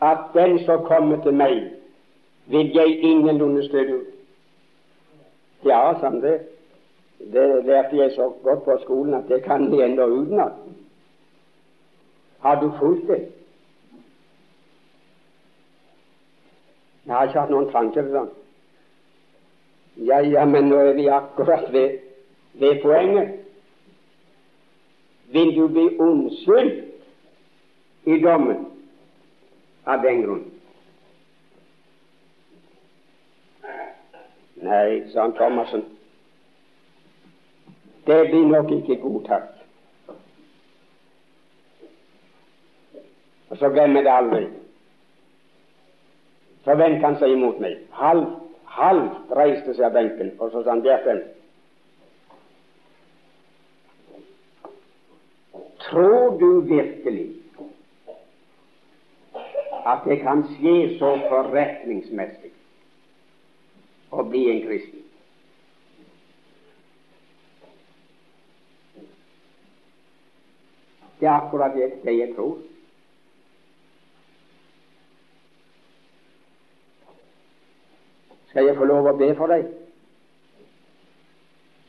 [0.00, 1.70] at den som kommer til meg,
[2.46, 4.06] vil jeg ingenlunde støte ut?
[5.64, 6.40] Ja, sa det.
[7.32, 10.52] Det lærte jeg så godt på skolen at det kan de ennå utenat.
[12.40, 13.28] Har du fulgt det?
[17.06, 18.30] Jeg har ikke hatt noen tanker til sånn.
[20.06, 21.98] Ja, ja, men nå er vi akkurat ved,
[22.54, 23.36] ved poenget
[25.30, 26.84] vil du bli unnskyldt
[28.06, 28.64] i dommen
[29.92, 30.44] av den grunn.
[34.60, 35.86] Nei, sa han Thomassen,
[38.06, 39.56] det blir nok ikke godtatt.
[43.50, 44.44] Og så glemmer det aldri.
[46.64, 47.80] Så vendte han seg imot meg.
[47.96, 48.36] Halvt,
[48.76, 51.22] halvt reiste seg av benken, og så sa han Bjerten,
[55.80, 57.39] Tror du virkelig
[59.86, 62.52] at det kan skje så forretningsmessig
[64.10, 65.06] å bli en kristen?
[71.20, 72.56] Det er akkurat det jeg tror.
[78.50, 79.68] Skal jeg få lov å be for deg?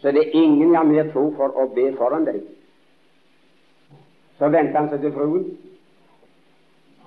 [0.01, 2.41] Så det er ingen jeg har mer tro for å be foran deg.
[4.37, 5.47] Så venter han seg til fruen.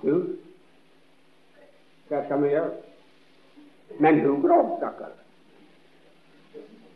[0.01, 0.13] Du,
[2.09, 2.71] hva skal vi gjøre?
[3.99, 5.13] Men hun gråt, stakkar.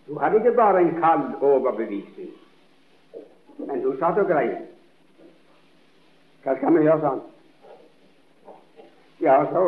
[0.07, 2.29] Hun hadde ikke bare en kald overbevisning,
[3.57, 4.65] men hun satt og grein.
[6.43, 7.23] Hva skal vi gjøre, sånn?
[9.21, 9.63] Ja, så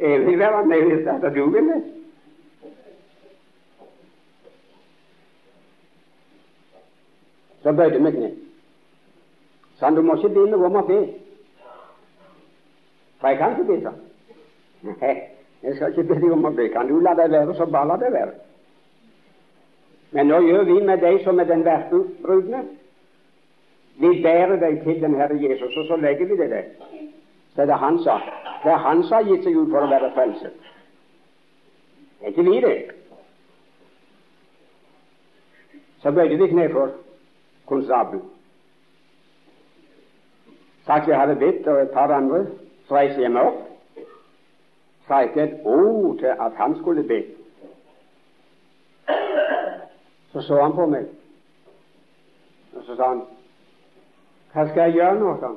[0.00, 1.80] jeg vil være med hvis at du vil det.
[7.62, 8.30] Så bøyde vi kne.
[9.76, 11.00] Sa han, du må ikke be meg om å be.
[13.20, 14.09] For jeg kan ikke be, sa
[14.82, 16.68] Jeg skal ikke be deg om å bli.
[16.72, 18.32] Kan du la det være, så bare la det være.
[20.10, 22.62] Men nå gjør vi med deg som er den verdensbrudne.
[24.00, 26.64] Vi bærer deg til den Herre Jesus, og så legger vi det der.
[27.54, 28.16] Så er det han sa.
[28.64, 30.56] Det er han som har gitt seg ut for å være frelset.
[32.20, 32.78] Det er ikke vi, det.
[36.00, 36.96] Så bøyde vi kne for
[37.68, 38.24] konstabelen.
[40.86, 42.46] Sagt jeg hadde bedt, og et par andre,
[42.88, 43.69] så reiste jeg meg opp.
[45.10, 47.24] Sa ikke et ord til at han skulle be.
[50.32, 51.06] Så så han på meg,
[52.76, 53.22] og så sa han
[54.52, 55.32] Hva skal jeg gjøre nå?
[55.40, 55.56] sa han.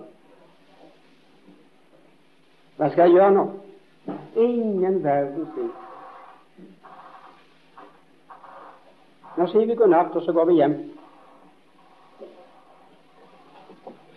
[2.78, 3.46] Hva skal jeg gjøre nå?
[4.36, 5.70] Ingen verdens ting.
[9.38, 10.78] Nå sier vi god natt, og så går vi hjem.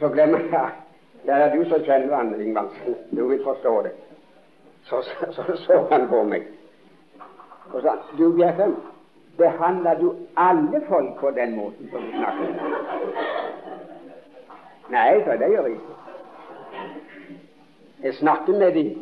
[0.01, 0.73] Så glemmer jeg
[1.27, 2.73] Det er du som kjenner han, Ingvald.
[3.13, 3.97] Du vil forstå det.
[4.89, 6.47] Så så, så, så han på meg
[7.73, 8.77] og sa Du, Bjerkreim,
[9.39, 12.53] behandler du alle folk på den måten som du snakker?
[14.91, 15.97] Nei, sa det gjør jeg ikke.
[18.03, 18.93] Jeg snakker med dem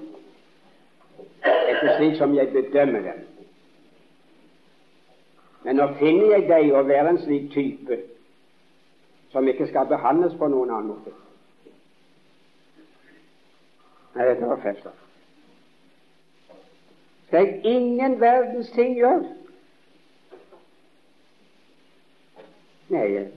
[1.45, 3.21] etter slik som jeg bedømmer dem.
[5.65, 8.01] Men nå finner jeg deg å være en slik type
[9.33, 11.13] som ikke skal behandles på noen annen måte.
[14.15, 15.04] Nei, dette var fest.
[17.35, 19.23] Skal er ingen verdens ting gjør.
[22.89, 23.29] Nei,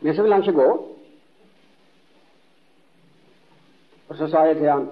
[0.00, 0.68] Men så vil han ikke gå.
[4.08, 4.90] Og så sa jeg til han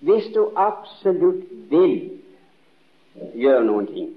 [0.00, 2.20] Hvis du absolutt vil
[3.34, 4.14] gjøre noen ting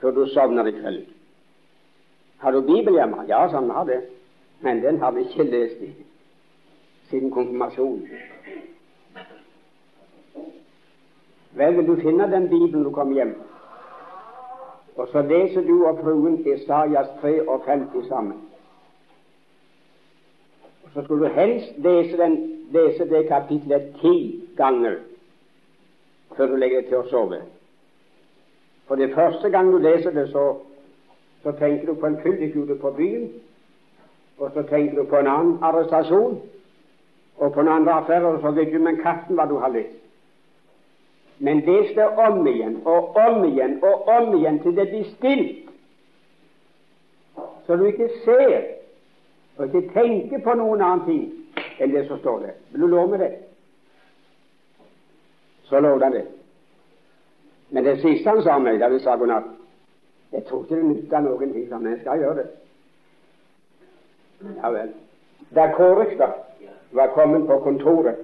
[0.00, 1.06] før du sovner i kveld
[2.38, 3.24] Har du Bibel hjemme?
[3.28, 4.17] Ja, sa han har det.
[4.60, 5.92] Men den har vi ikke lest i
[7.10, 8.08] siden konfirmasjonen.
[11.52, 13.34] Vel, vil du finne den Bibelen du kommer hjem?
[14.96, 18.38] Og så leser du og fruen Isaias 53 sammen.
[20.84, 24.94] Og så skulle du helst lese, den, lese det kapitlet ti ganger
[26.36, 27.38] før du legger deg til å sove.
[28.86, 30.44] For det første gang du leser det, så,
[31.42, 33.28] så tenker du på en fyllekule på byen,
[34.38, 36.40] og så tenker du på en annen arrestasjon,
[37.38, 39.96] og på en annen affære, og så vet du med katten hva du har lyst.
[41.38, 45.70] Men det om igjen og om igjen og om igjen til det blir stilt,
[47.66, 48.62] så du ikke ser
[49.58, 51.22] og ikke tenker på noen annen ting
[51.78, 52.56] enn det som står der.
[52.72, 53.32] Vil du love meg det?
[55.68, 56.26] Så lovde han det.
[57.70, 59.54] Men det siste han sa meg da vi sa god natt
[60.32, 62.48] Jeg tror ikke det nytter noen ting, men jeg skal gjøre det.
[64.40, 64.92] Ja vel.
[65.54, 66.32] Da Kårestad
[66.90, 68.16] var kommet på kontoret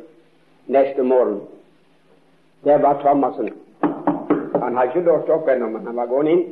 [0.67, 1.41] neste morgen
[2.65, 3.53] der var Thomassen.
[4.63, 6.45] Han hadde ikke låst opp ennå, men han var gått inn.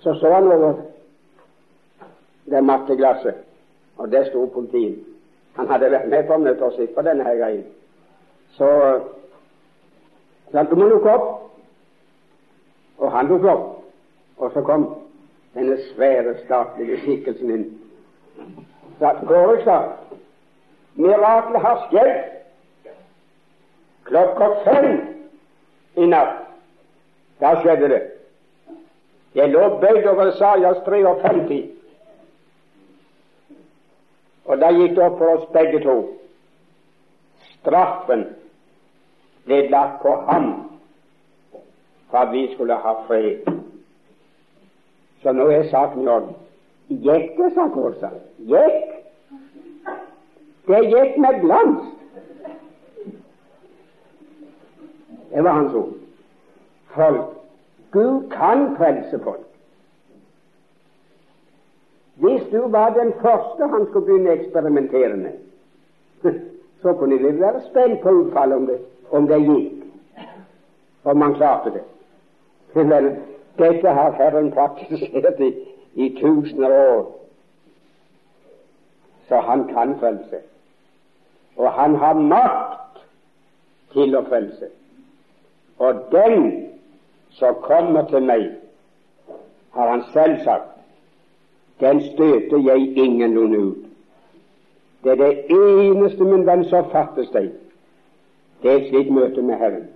[0.00, 0.74] Så så han over
[2.50, 3.34] det matteglasset,
[3.96, 4.98] og der sto politiet.
[5.54, 7.64] Han hadde vært med på møtet og på denne her greien.
[8.56, 8.70] Så
[10.52, 11.28] sa du må lukke opp.
[12.98, 13.84] Og han lukket opp.
[14.36, 14.88] Og så kom
[15.54, 17.64] denne svære, statlige skikkelsen inn.
[18.98, 19.88] Sa Kårestad,
[20.94, 22.14] miraklet har skjedd
[24.10, 24.90] klokka fem
[25.96, 26.36] i natt.
[27.40, 28.00] Da skjedde det.
[29.34, 31.60] Jeg lå bøyd over Sajas 53,
[34.44, 35.96] og da gikk det opp for oss begge to.
[37.60, 38.26] Straffen
[39.46, 40.50] ble lagt på ham
[42.10, 43.46] for at vi skulle ha fred.
[45.22, 46.36] Så nå er saken i orden.
[46.88, 48.20] Gikk det, sa Kårstad.
[48.38, 48.94] Gikk.
[50.66, 51.90] Det gikk med glans.
[55.30, 55.92] Det var hans ord.
[56.94, 57.36] Folk
[57.92, 59.46] Gud kan frelse folk.
[62.14, 65.38] Hvis du var den første han skulle begynne å eksperimentere med,
[66.82, 68.76] så kunne vi være spent på utfallet om det,
[69.10, 69.72] om det gikk,
[71.04, 71.82] om han klarte det.
[72.92, 73.10] Men
[73.60, 75.50] dette har Herren praktisert i,
[75.94, 77.06] i tusener av år,
[79.28, 80.42] så han kan frelse.
[81.56, 83.02] Og han har makt
[83.92, 84.70] til å frelse.
[85.78, 86.50] Og den
[87.38, 88.48] som kommer til meg,
[89.70, 90.72] har han selv sagt,
[91.80, 93.84] den støter jeg ingenlunde ut.
[95.04, 97.52] Det er det eneste, min venn, som fattes deg.
[98.62, 99.86] Det er et slikt møte med Herren.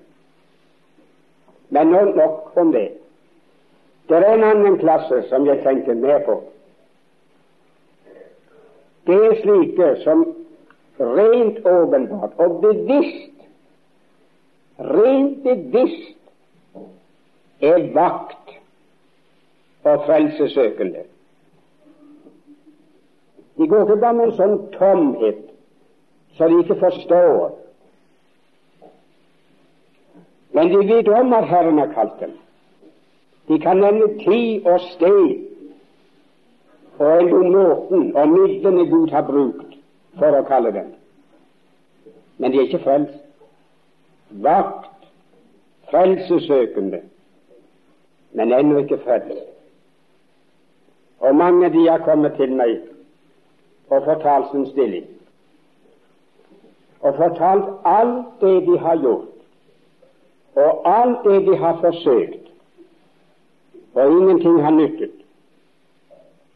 [1.75, 2.89] Men nå nok om det.
[4.09, 6.43] Det er en annen klasse som jeg tenker mer på.
[9.07, 10.23] det er slike som
[11.01, 13.43] rent åpenbart og bevisst,
[14.81, 16.21] rent bevisst,
[17.61, 18.55] er vakt
[19.85, 21.05] og frelsesøkende.
[23.59, 25.45] De går ikke bare med en sånn tomhet
[26.37, 27.53] så de ikke forstår.
[30.55, 32.33] Men de vet om at Herren har kalt dem.
[33.49, 35.45] De kan nevne tid og sted
[36.99, 39.75] og eller måten og midlene Gud har brukt
[40.19, 40.93] for å kalle dem.
[42.39, 43.19] Men de er ikke frelst.
[44.45, 45.09] Vakt,
[45.91, 47.01] frelsesøkende,
[48.33, 49.43] men ennå ikke frelst.
[51.21, 52.79] Og mange de har kommet til meg
[53.91, 55.07] og fortalt sin stilling.
[57.01, 59.31] Og fortalt alt det de har gjort,
[60.55, 62.54] og alt det de har forsøkt,
[63.95, 65.11] og ingenting har nyttet.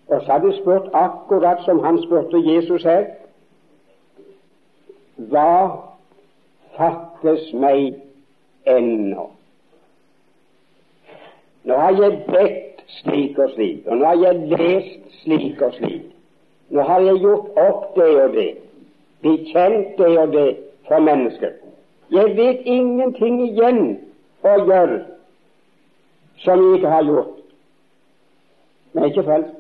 [0.08, 3.04] Og så hadde de spurt akkurat som han spurte Jesus her
[5.16, 5.70] Hva
[6.76, 7.96] fattes meg
[8.66, 9.24] ennå?
[11.66, 16.06] Nå har jeg bedt slik og slik, og nå har jeg lest slik og slik.
[16.70, 18.48] Nå har jeg gjort opp det og det,
[19.26, 20.48] bekjent det og det
[20.88, 21.50] for mennesker.
[22.10, 23.82] Jeg vet ingenting igjen
[24.46, 25.02] å gjøre
[26.38, 27.34] som jeg ikke har gjort.
[28.92, 29.54] Men jeg ikke frelst.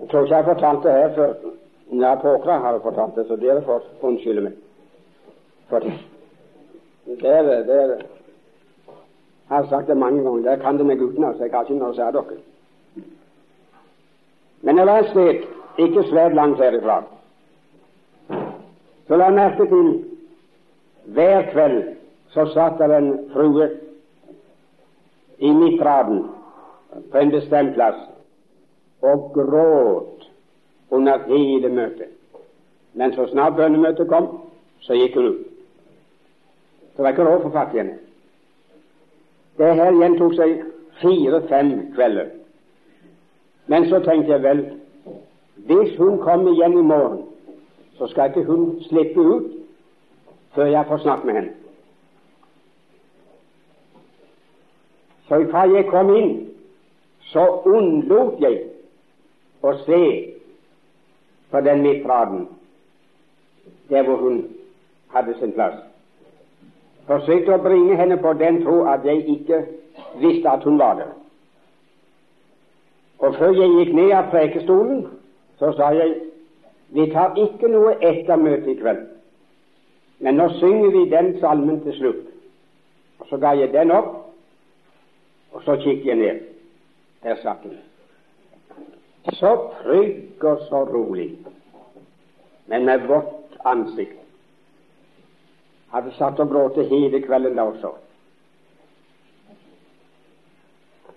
[0.00, 1.34] Jeg tror ikke jeg har fortalt det her før.
[1.92, 4.52] Ja, Påkra har fortalt det, så dere får unnskylde meg
[5.68, 5.92] for det.
[7.06, 7.66] Det er det.
[7.66, 8.06] det er det.
[9.50, 10.42] Jeg har sagt det mange ganger.
[10.42, 12.38] Dere kan det med guttene, så jeg har ikke noe å si dere.
[14.62, 17.02] Men det var et sted ikke svært langt herifra.
[19.08, 19.88] Så la merke til
[21.14, 21.82] hver kveld
[22.30, 23.66] så satt der en frue
[25.40, 26.24] i midtraden
[27.12, 28.00] på en bestemt plass
[29.02, 30.30] og gråt
[30.90, 32.10] under hele møtet.
[32.94, 34.26] Men så snart bønnemøtet kom,
[34.80, 35.46] så gikk hun ut.
[36.96, 37.94] Det var ikke råd for fattige.
[39.58, 40.62] Det her gjentok seg
[41.00, 42.34] fire-fem kvelder.
[43.66, 44.64] Men så tenkte jeg vel,
[45.56, 47.22] hvis hun kommer igjen i morgen,
[47.98, 49.50] så skal ikke hun slippe ut
[50.54, 51.59] før jeg får snakket med henne.
[55.30, 56.30] Så fra jeg kom inn,
[57.30, 58.64] så unnlot jeg
[59.62, 60.00] å se
[61.52, 62.48] på den midtraden
[63.92, 64.40] der hvor hun
[65.14, 65.76] hadde sin plass.
[67.06, 69.60] Forsøkte å bringe henne på den tro at jeg ikke
[70.18, 71.12] visste at hun var der.
[73.22, 75.04] Og før jeg gikk ned av prekestolen,
[75.62, 76.16] så sa jeg
[76.90, 79.06] vi tar ikke noe ettermøte i kveld,
[80.26, 82.26] men nå synger vi den salmen til slutt.
[83.30, 84.19] Så ga jeg den opp,
[85.52, 86.40] og så kikker jeg ned.
[87.22, 87.76] Der satt hun.
[89.32, 91.38] Så trygg og så rolig,
[92.66, 94.16] men med vått ansikt.
[95.92, 97.90] Hadde satt og grått hele kvelden da også.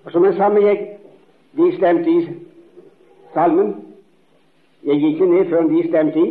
[0.04, 0.88] Og som en samme gikk,
[1.58, 2.24] de stemte i
[3.34, 3.76] salmen.
[4.84, 6.30] Jeg gikk ikke ned før de stemte i.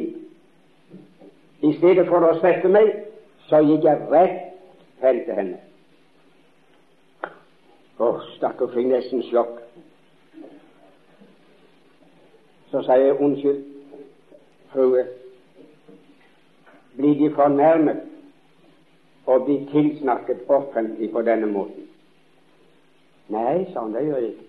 [1.63, 2.91] I stedet for å sette meg,
[3.49, 4.41] så gikk jeg rett
[5.03, 5.61] hen til henne.
[8.03, 9.59] Å, stakkar, fikk nesten sjokk.
[12.73, 13.61] Så sa jeg unnskyld,
[14.73, 15.05] frue.
[16.97, 18.09] Blir De fornærmet
[19.27, 21.87] og blir tilsnakket offentlig på denne måten?
[23.33, 24.49] Nei, sa han, det gjør jeg ikke.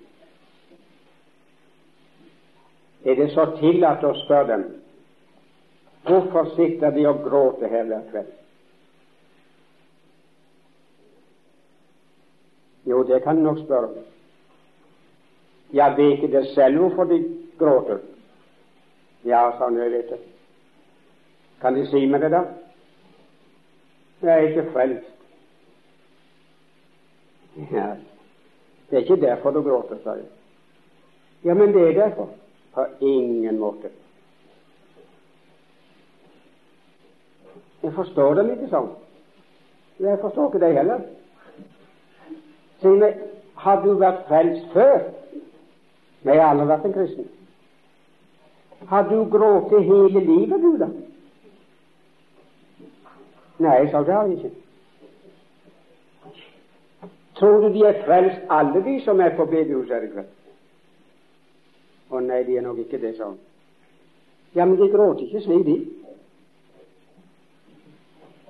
[3.06, 4.64] er det så tillatt å spørre dem
[6.08, 8.32] hvorfor sitter de og gråter her hver kveld?
[12.94, 13.94] Jo, det kan du nok spørre om.
[15.74, 17.18] Jeg vet det selv hvorfor de
[17.60, 17.98] gråter.
[19.26, 20.20] Ja, sa han, jeg vet det.
[21.62, 22.44] Kan De si meg det, da?
[24.22, 25.10] Jeg er ikke frelst.
[27.72, 27.88] Ja,
[28.90, 30.30] det er ikke derfor du gråter, sa jeg.
[31.44, 32.30] Ja, men det er derfor.
[32.74, 33.90] På ingen måte.
[37.84, 38.94] Jeg forstår dem ikke sånn.
[40.00, 41.04] Jeg forstår ikke deg heller.
[42.84, 43.22] Meg,
[43.56, 45.08] har du vært frelst før?
[46.24, 47.30] Nei, jeg har aldri vært en kristen.
[48.90, 50.90] Har du grått hele livet, du, da?
[53.64, 54.54] Nei, sa det har jeg ikke.
[57.40, 60.32] Tror du de er frelst, alle de som er på bedehuset i kveld?
[62.14, 63.40] Å nei, de er nok ikke det, sa hun.
[64.54, 65.78] Ja, men de gråter ikke slik, de.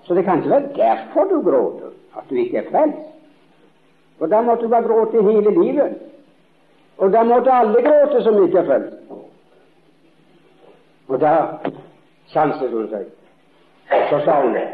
[0.04, 3.13] Så det kan ikke være derfor du gråter, at du ikke er frelst.
[4.18, 5.98] For da måtte du bare gråte hele livet.
[6.98, 8.96] Og da måtte alle gråte som ikke er frelst.
[11.08, 11.34] Og da
[12.34, 13.08] sanset hun seg.
[13.92, 14.68] Og så sa hun det.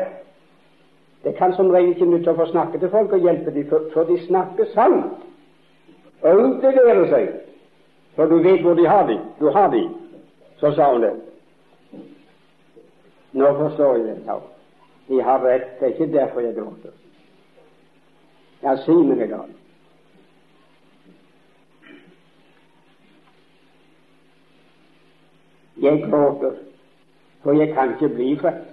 [1.23, 3.89] Det kan som regel ikke nytte å få snakke til folk og hjelpe dem, for,
[3.93, 5.25] for de snakker sant
[6.21, 7.33] og integrerer seg.
[8.15, 9.25] For du vet hvor de har dem.
[9.39, 9.89] Du har dem.
[10.59, 11.13] Så sa hun det.
[13.31, 14.47] Nå forstår jeg det, sa hun.
[15.07, 15.69] De har rett.
[15.79, 16.95] Det er ikke derfor jeg gråter.
[18.63, 19.43] Ja, si meg det, da.
[25.81, 26.57] Jeg gråter,
[27.43, 28.65] for jeg kan ikke bli født.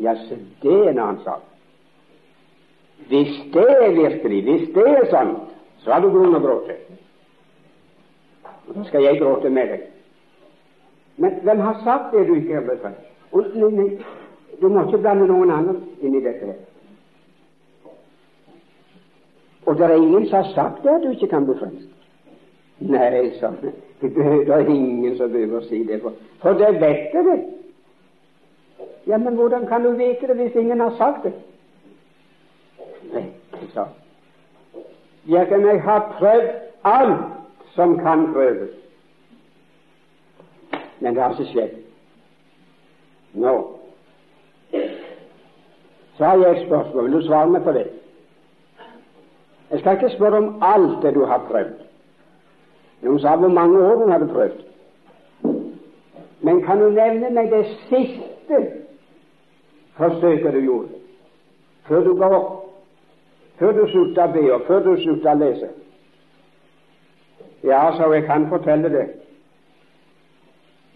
[0.00, 1.40] Ja, så det er en annen sak.
[3.08, 5.38] Hvis det er virkelig, hvis det er sant,
[5.78, 6.76] så har du grunn å gråte.
[8.68, 9.88] Og skal jeg gråte med deg.
[11.16, 13.98] Men hvem har sagt det du ikke er blitt nei,
[14.60, 16.46] du må ikke blande noen andre inn i dette.
[16.46, 16.62] her.
[19.74, 21.88] Og det er ingen som har sagt det at du ikke kan bli frelst.
[22.78, 23.48] Nei, sa.
[24.00, 27.40] Det er ingen som behøver å si det, for, for det vet jeg det.
[29.10, 31.32] Ja, men hvordan kan du vite det hvis ingen har sagt det?
[33.16, 33.24] Nei,
[33.74, 33.88] sa
[35.26, 36.48] Jeg kan jeg ha prøvd
[36.84, 37.26] alt
[37.74, 38.70] som kan prøves.
[41.00, 41.74] Men det har ikke skjedd.
[43.42, 43.58] Nå
[46.14, 47.04] så har jeg et spørsmål.
[47.04, 47.88] Vil du svare meg på det?
[49.70, 51.74] Jeg skal ikke spørre om alt det du har prøvd.
[53.06, 54.60] Hun sa hvor mange år hun hadde prøvd.
[56.40, 58.58] Men kan du nevne meg det siste
[59.96, 60.88] forsøket du gjorde,
[61.88, 62.50] før du ga opp,
[63.58, 65.70] før du slutta å be, og før du slutta å lese?
[67.64, 69.06] Ja, så jeg kan fortelle det,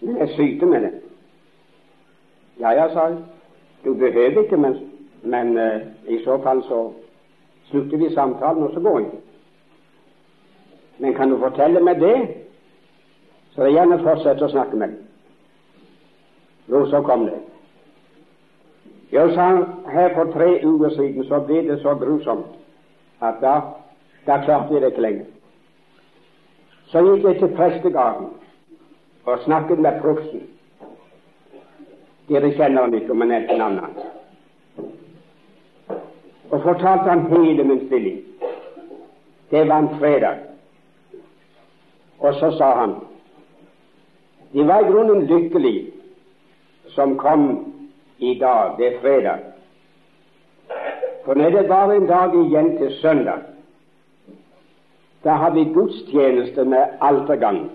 [0.01, 0.93] men jeg syter med det.
[2.59, 3.17] Ja, ja, sa jeg.
[3.85, 4.75] Du behøver ikke, men,
[5.23, 6.91] men uh, i så fall så
[7.69, 9.05] slutter vi samtalen, og så går vi.
[10.99, 12.15] Men kan du fortelle meg det,
[13.55, 15.05] så jeg gjerne fortsetter å snakke med deg.
[16.69, 17.39] Jo, så kom det.
[19.11, 19.47] Jeg sa
[19.89, 22.45] her for tre uker siden så ble det så grusomt
[23.25, 23.55] at da,
[24.27, 25.25] da klarte jeg det ikke lenger.
[26.91, 28.29] Så gikk jeg til prestegarden
[29.25, 30.45] og snakket med prosten.
[32.29, 34.18] Dere kjenner han ikke, men etternavnet navnet hans.
[36.49, 38.19] Og fortalte han hele min stilling.
[39.51, 40.35] Det var en fredag.
[42.19, 42.95] Og så sa han
[44.53, 45.91] de var i grunnen lykkelige
[46.87, 47.73] som kom
[48.17, 49.39] i dag, det er fredag.
[51.25, 53.39] For når det bare en dag igjen til søndag,
[55.23, 57.69] da har vi gudstjeneste med altergang.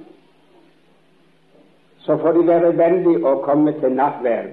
[1.98, 4.50] Så får de være vennlige å komme til nattverd,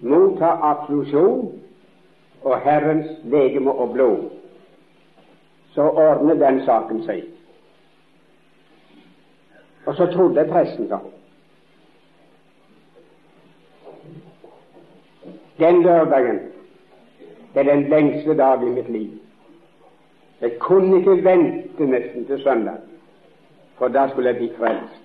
[0.00, 1.63] motta absolusjon
[2.44, 4.30] og Herrens legeme og blod.
[5.74, 7.24] Så ordner den saken seg.
[9.86, 10.98] Og så trodde presten, da.
[15.58, 16.40] Den lørdagen
[17.54, 19.10] det er den lengste dag i mitt liv.
[20.40, 22.74] Jeg kunne ikke vente nesten til søndag,
[23.78, 25.00] for da skulle jeg bli frelst.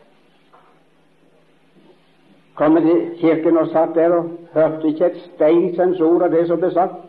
[2.56, 6.60] Kom til kirken og satt der og hørte ikke et steinsens ord av det som
[6.60, 7.09] ble sagt.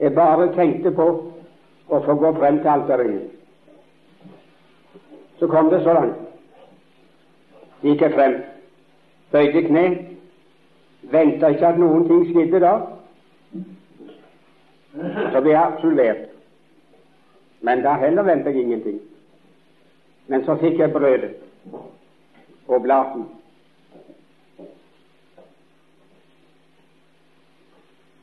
[0.00, 1.08] Jeg bare tenkte på
[1.88, 3.26] å få gå frem til alterringen.
[5.38, 6.28] Så kom det så langt
[7.82, 8.38] gikk jeg frem,
[9.32, 9.84] bøyde kne,
[11.12, 12.72] venta ikke at noen ting skjedde da.
[15.32, 16.24] Så ble jeg absolvert.
[17.62, 18.98] Men da heller venta jeg ingenting.
[20.28, 21.34] Men så fikk jeg brødet
[22.68, 23.28] og blaten.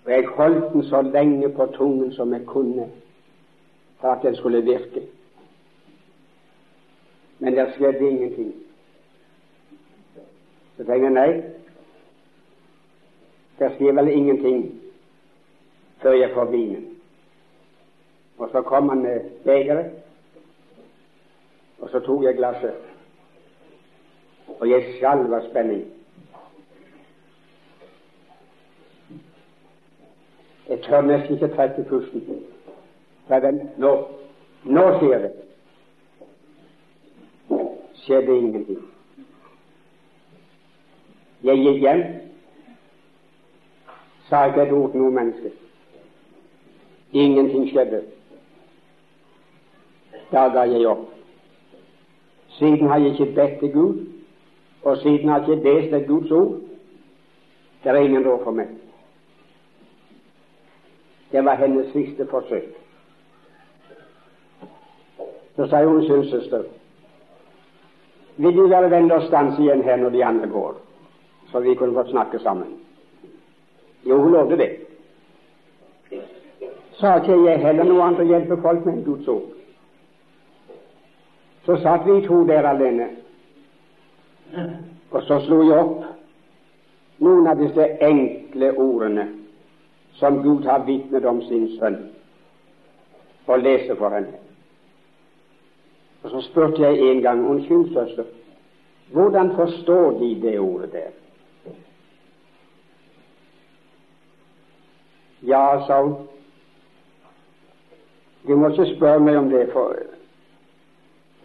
[0.05, 2.91] Og jeg holdt den så lenge på tungen som jeg kunne
[3.99, 5.07] for at den skulle virke.
[7.39, 8.53] Men det skjedde ingenting.
[10.77, 11.31] Så tenker jeg nei,
[13.59, 14.65] det skjer vel ingenting
[16.01, 16.87] før jeg får vinen.
[18.37, 19.91] Og så kom han med begeret,
[21.79, 22.73] og så tok jeg glasset,
[24.59, 25.94] og jeg skalv av spenning.
[30.69, 32.43] Jeg tør nesten ikke trekke pusten.
[33.77, 33.91] Nå,
[34.63, 35.31] nå skjer det.
[37.93, 38.81] Skjedde ingenting.
[41.43, 42.03] Jeg gikk hjem,
[44.29, 45.51] sa ikke et ord til noe menneske.
[47.13, 48.01] Ingenting skjedde.
[50.31, 51.05] Da ga jeg opp.
[52.57, 54.05] Siden har jeg ikke bedt til Gud,
[54.83, 56.57] og siden har jeg ikke lest et Guds ord.
[57.83, 58.74] Det er ingen råd for meg.
[61.35, 62.63] Det var hennes siste forsøk.
[65.55, 66.63] Så sa hun sin søster
[68.37, 70.79] Vil du være vennlige å stanse igjen her når de andre går,
[71.51, 72.71] så vi kunne fått snakke sammen?
[74.07, 74.69] Jo, hun lovde det.
[76.99, 79.51] Sa ikke jeg heller noe annet å hjelpe folk med enn Guds ord.
[81.67, 83.09] Så satt vi to der alene,
[85.11, 86.03] og så slo jeg opp
[87.19, 89.33] noen av disse enkle ordene
[90.19, 91.97] som Gud har vitnet om sin sønn,
[93.47, 94.39] og lese for henne.
[96.23, 98.23] Og så spurte jeg en gang Unnskyld, søster,
[99.11, 101.11] hvordan forstår De det ordet der?
[105.47, 106.15] Ja, sa hun.
[108.47, 109.93] Du må ikke spørre meg om det, for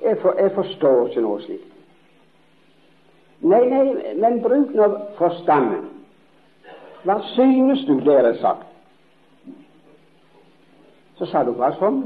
[0.02, 1.66] jeg, for, jeg forstår ikke noe slikt.
[3.40, 5.88] Nei, nei, men bruk nå forstanden.
[7.04, 8.66] Hva synes du dere er sagt?
[11.18, 12.02] Så sa du bare sånn.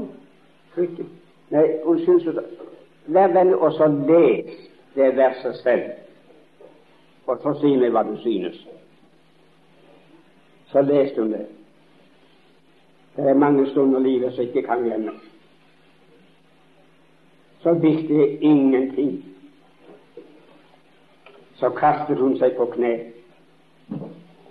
[0.75, 2.39] Nei, unnskyld,
[3.15, 4.49] vær vennlig og så les
[4.95, 5.91] det verset selv,
[7.27, 8.57] og så si meg hva du synes.
[10.71, 11.45] Så leste hun det.
[13.15, 15.13] Det er mange stunder i livet som ikke kan glemme.
[17.63, 19.13] Så visste jeg ingenting.
[21.55, 22.91] Så kastet hun seg på kne.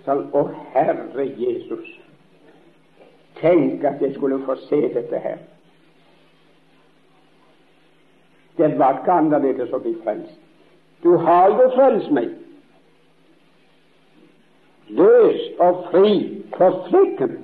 [0.05, 0.45] Sånn, Å
[0.75, 1.87] Herre Jesus,
[3.39, 5.39] tenk at jeg skulle få se dette her.
[8.55, 10.37] Det var ikke annerledes å bli frelst.
[11.03, 12.29] Du har jo frelst meg.
[14.95, 16.13] Løs og fri
[16.55, 17.35] for flikken.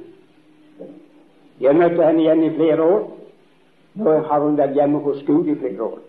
[1.61, 3.03] Jeg møtte henne igjen i flere år.
[4.01, 5.99] Nå har hun vært hjemme hos Gud i flere år.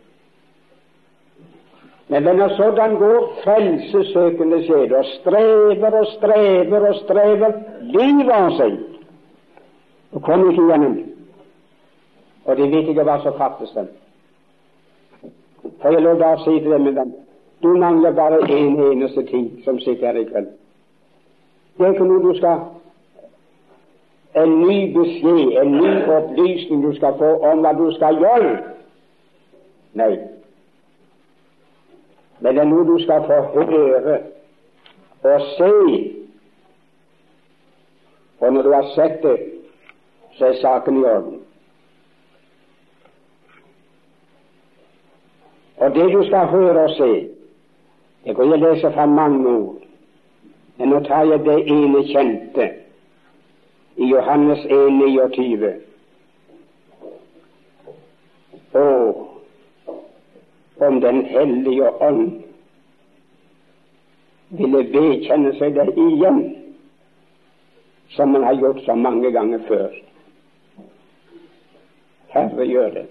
[2.12, 8.74] Men når sådan går frelsessøkende skjede og strever og strever og strever livet av seg
[10.12, 10.98] og kommer ikke gjennom,
[12.44, 13.88] og de vet ikke hva som fattes dem.
[15.80, 17.14] For jeg lå da og si til dem, dem
[17.62, 20.52] du mangler bare én en eneste ting som sitter her i kveld.
[21.78, 22.60] Det er ikke noe du skal
[24.42, 28.52] en ny beskjed, en ny opplysning du skal få om hva du skal gjøre.
[29.94, 30.12] Nei,
[32.42, 34.18] men det er noe du skal få høre
[35.22, 35.74] og se.
[38.42, 39.36] Og når du har sett det,
[40.34, 41.38] så er saken i orden.
[45.76, 47.12] Og det du skal høre og se,
[48.24, 49.78] det kan jeg lese fra mange ord,
[50.78, 52.70] men nå tar jeg det ene kjente
[53.96, 55.74] i Johannes 1, 29.
[58.72, 59.31] Og
[60.82, 62.42] om Den hellige ånd
[64.52, 66.40] ville vedkjenne seg det igjen,
[68.12, 69.94] som man har gjort så mange ganger før.
[72.32, 73.06] Herre, gjør det.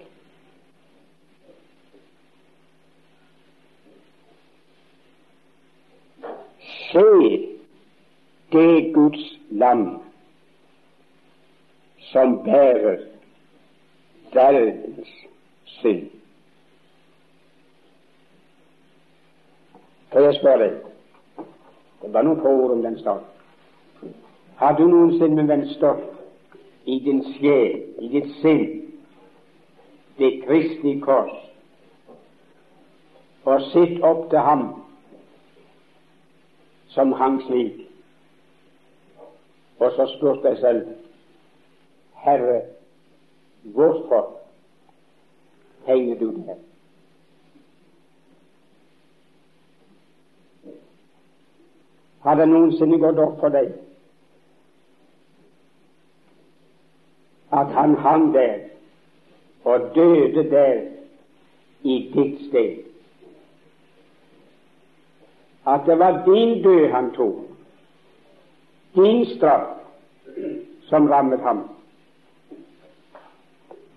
[6.92, 7.08] Se
[8.52, 9.86] det Guds lam
[12.12, 13.06] som bærer
[14.34, 15.14] verdens
[15.80, 16.21] synd.
[20.12, 20.80] Får jeg spør deg?
[22.02, 23.22] Det var noen få ord om den stad.
[24.60, 26.08] Har du noensinne med stått
[26.86, 28.66] i din sjel, i ditt sinn,
[30.18, 31.38] det Kristi kors,
[33.46, 34.66] og sitt opp til ham
[36.94, 37.80] som hang slik,
[39.80, 40.92] og så spurt deg selv
[42.22, 42.60] Herre,
[43.74, 44.28] hvorfor
[45.88, 46.60] henger du der?
[52.22, 53.72] Har det noensinne gått opp for deg
[57.52, 58.60] at han hang der
[59.68, 60.78] og døde der
[61.84, 62.78] i ditt sted?
[65.68, 67.42] At det var din død han tok,
[68.96, 69.68] din straff,
[70.90, 71.70] som rammet ham.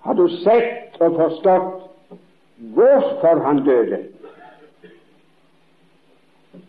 [0.04, 2.18] Har du sett og forstått
[2.74, 4.13] hvorfor han døde?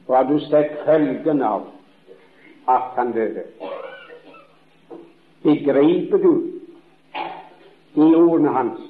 [0.07, 1.67] Og har du sett følgen av
[2.69, 3.43] at han døde?
[5.45, 6.31] Begriper du
[7.95, 8.81] de ordene hans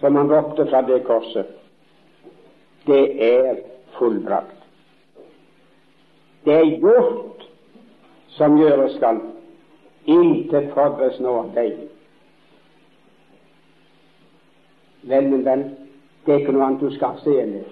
[0.00, 1.46] som han ropte fra det korset?
[2.86, 3.62] Det er
[3.98, 4.56] fullbrakt.
[6.44, 7.44] Det er gjort
[8.36, 9.20] som gjøres skal.
[10.06, 11.76] Intet forberedes nå av deg.
[15.10, 15.66] Vel, min venn,
[16.24, 17.66] det er ikke noe annet du skal se enn det.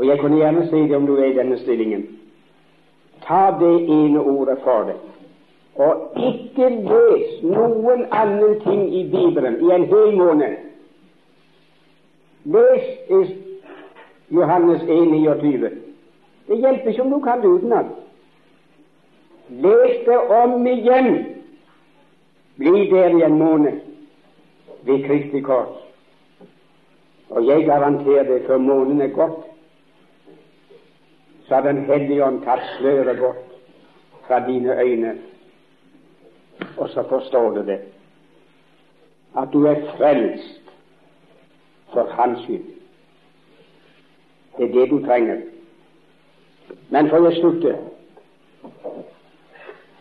[0.00, 2.06] Og jeg kunne gjerne si det om du er i denne stillingen.
[3.26, 5.02] Ta det ene ordet for deg,
[5.76, 10.56] og ikke les noen annen ting i Bibelen i en hel måned
[12.44, 13.36] Les i
[14.32, 15.68] Johannes 1,29.
[16.48, 17.92] Det hjelper ikke om du kan det utenat.
[19.50, 21.26] Les det om igjen.
[22.56, 23.80] Bli der i en måned
[24.82, 25.76] ved Kristi kors.
[27.28, 29.49] Og jeg garanterer det, før månen er gått,
[31.50, 33.54] så har Den hellige ånd tatt sløret bort
[34.26, 35.14] fra dine øyne,
[36.76, 37.78] og så forstår du det,
[39.38, 40.60] at du er frelst
[41.92, 42.68] for Hans skyld.
[44.58, 45.40] Det er det du trenger.
[46.88, 47.76] Men får jeg slutte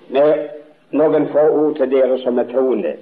[0.10, 0.50] med
[0.92, 2.94] noen få ord til dere som er troende.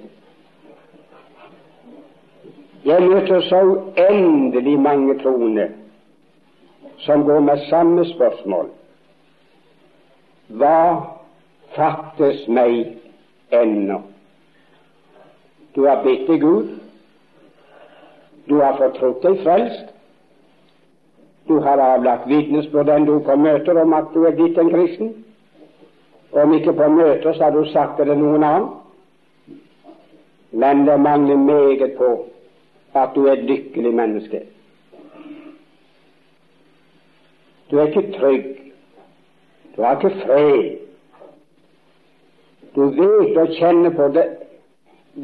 [2.84, 5.68] Jeg møter så uendelig mange troende
[6.98, 8.70] som går med samme spørsmål.
[10.48, 10.78] Hva
[11.76, 12.98] fattes meg
[13.52, 14.00] ennå?
[15.76, 16.74] Du har bedt til Gud,
[18.48, 19.92] du har fortrutt deg frelst,
[21.48, 25.14] du har avlagt vitnesbyrd du på møter om at du er blitt en kristen.
[26.32, 28.68] Om ikke på møter, så har du sagt det noen annen.
[30.52, 32.26] Men det mangler meget på
[32.94, 34.42] at du er et lykkelig menneske.
[37.70, 38.46] Du er ikke trygg.
[39.76, 40.76] Du har ikke fred.
[42.74, 44.26] Du vet og kjenner på det.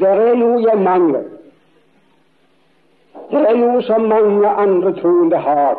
[0.01, 1.31] Det er noe jeg mangler.
[3.31, 5.79] Det er noe som mange andre troende har,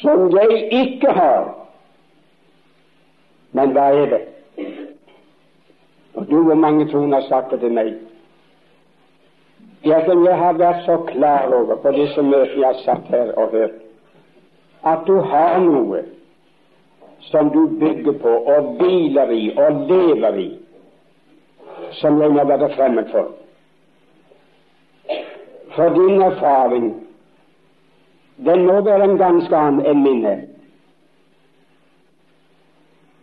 [0.00, 1.50] som jeg ikke har.
[3.52, 4.22] Men hva er det?
[6.14, 7.92] Og du og mange troende har sagt det til meg.
[9.84, 13.50] Jeg, jeg har vært så klar over på disse møtene jeg har satt her og
[13.50, 13.78] hørt,
[14.84, 16.02] at du har noe
[17.30, 20.48] som du bygger på og hviler i og lever i,
[22.00, 23.30] som jeg må være fremmed for.
[25.76, 26.88] For din erfaring,
[28.46, 30.34] den må være en ganske annen enn minne.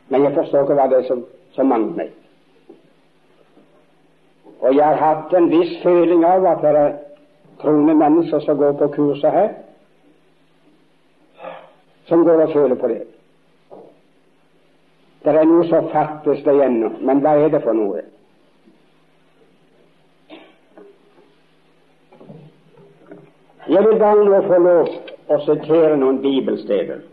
[0.10, 2.16] Men jeg forstår ikke hva det er som, som mangler meg.
[4.60, 6.96] Og jeg har hatt en viss føling av at det er
[7.62, 9.52] troende mennesker som går på kurset her,
[12.10, 13.02] som går og føler på det.
[15.24, 18.04] Det er noe som fattes det ennå, men hva er det for noe?
[23.70, 24.94] Jeg vil bare nå få lov
[25.30, 27.04] å sitere noen bibelsteder,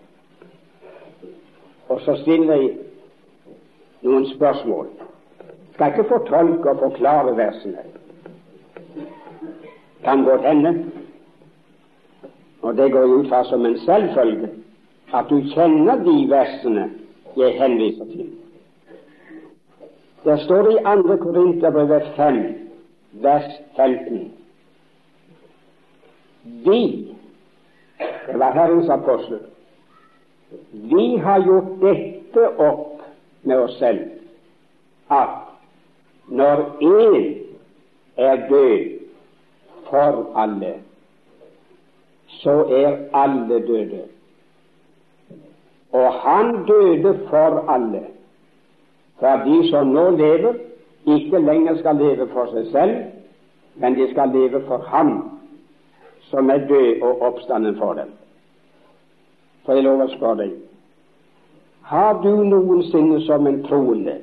[1.92, 2.70] og så stiller jeg
[4.06, 4.88] noen spørsmål
[5.76, 7.82] skal ikke fortolke og forklare versene.
[10.04, 10.72] Kan godt hende,
[12.62, 14.48] og det går ut fra som en selvfølge,
[15.14, 16.90] at du kjenner de versene
[17.36, 18.30] jeg henviser til.
[20.24, 21.16] Det står i 2.
[21.22, 22.40] Korinterbrevet 5,
[23.12, 24.32] vers 15.
[26.42, 27.14] Vi,
[28.26, 29.38] det var Herrens apostel,
[30.72, 33.02] vi har gjort dette opp
[33.42, 34.02] med oss selv,
[35.10, 35.46] at
[36.28, 37.24] når én
[38.16, 38.98] er død
[39.90, 40.74] for alle,
[42.42, 44.02] så er alle døde.
[45.92, 48.02] Og han døde for alle,
[49.20, 50.54] for de som nå lever,
[51.06, 52.96] ikke lenger skal leve for seg selv,
[53.76, 55.12] men de skal leve for ham
[56.30, 58.10] som er død og oppstanden for dem.
[59.64, 60.56] For jeg lover å spørre deg,
[61.86, 64.18] har du noensinne som en troende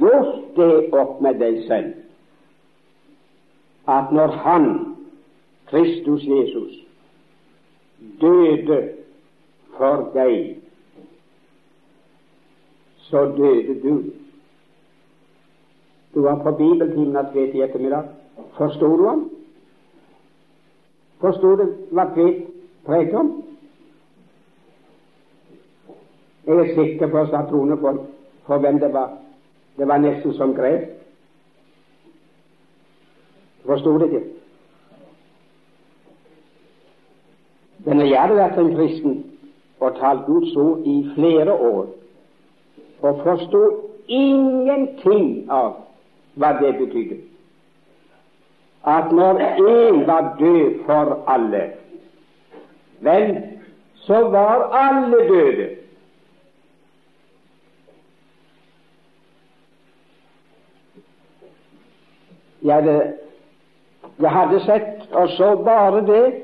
[0.00, 1.94] gjort det opp med deg selv
[3.88, 4.96] at når Han,
[5.70, 6.74] Kristus Jesus,
[8.20, 8.97] døde
[9.78, 10.56] for deg,
[13.08, 14.02] så døde du.
[16.14, 18.08] Du var på bibeltimen Tvet i ettermiddag.
[18.56, 19.30] Forsto du ham?
[21.20, 22.44] Forsto du hva Tvet
[22.86, 23.32] preket om?
[26.46, 28.06] Jeg er sikker på, sa Trone, for,
[28.46, 29.18] for hvem det var.
[29.76, 30.88] Det var nesten som grep.
[33.66, 34.24] Forsto det ikke.
[37.84, 39.18] Men jeg hadde vært en kristen
[39.80, 41.86] og talt Guds ord i flere år
[43.02, 43.62] og forsto
[44.08, 45.74] ingenting av
[46.38, 47.18] hva det betydde.
[48.86, 51.62] At når én var død for alle,
[53.00, 53.36] vel,
[53.94, 55.68] så var alle døde.
[62.62, 63.12] Jeg hadde,
[64.20, 66.42] jeg hadde sett og så bare det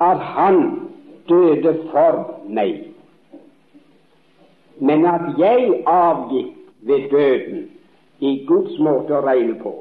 [0.00, 0.91] at han
[1.32, 2.92] døde for meg,
[4.76, 7.70] men at jeg avgikk ved døden
[8.20, 9.76] i Guds måte å regne på,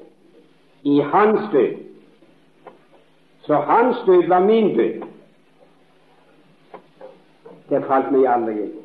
[0.84, 1.80] i hans død.
[3.46, 5.02] Så hans død var min død.
[7.70, 8.78] Det falt meg aldri inn.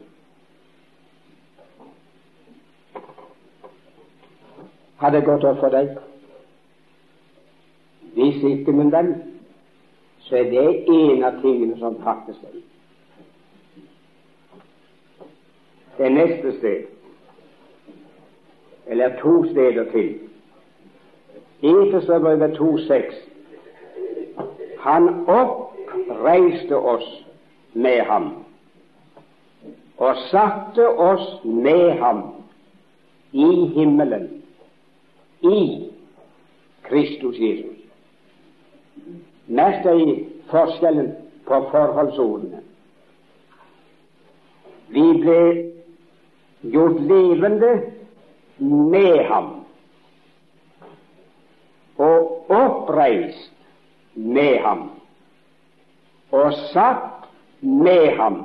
[4.96, 5.96] Har det gått opp for deg?
[8.16, 9.10] Hvis ikke, men venn,
[10.28, 12.62] så er det en av tingene som faktisk er
[15.96, 16.82] Det neste sted,
[18.86, 20.18] eller to steder til.
[21.62, 23.14] Efeserbrevet 2,6.
[24.78, 27.26] Han oppreiste oss
[27.72, 28.28] med ham
[29.96, 32.22] og satte oss med ham
[33.32, 34.42] i himmelen,
[35.42, 35.90] i
[36.82, 37.75] Kristus Jesus.
[39.46, 41.12] Merk deg forskjellen
[41.46, 42.62] på forholdsordene.
[44.88, 45.40] Vi ble
[46.72, 47.72] gjort levende
[48.58, 49.52] med ham
[51.96, 53.52] og oppreist
[54.14, 54.84] med ham
[56.34, 57.26] og satt
[57.60, 58.38] med ham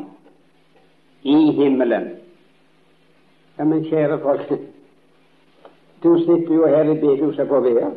[1.22, 2.10] i himmelen.
[3.58, 4.54] Ja, men kjære folk,
[6.04, 7.90] du sitter jo her i bedehuset på Vea.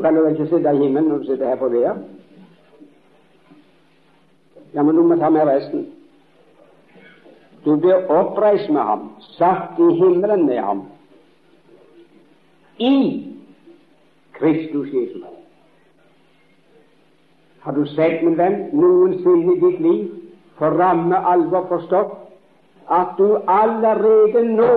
[0.00, 1.90] Du kan jo ikke sitte i himmelen når du sitter her på Vea.
[4.74, 5.82] Ja, men du må ta med resten.
[7.64, 9.02] Du blir oppreist med ham,
[9.36, 10.80] satt i himmelen med ham,
[12.78, 13.26] i
[14.38, 15.26] Kristus Jesus.
[17.60, 20.06] Har du sett, min venn, noensinne i ditt liv
[20.56, 22.16] for ramme alvor forstått
[22.88, 24.72] at du allerede nå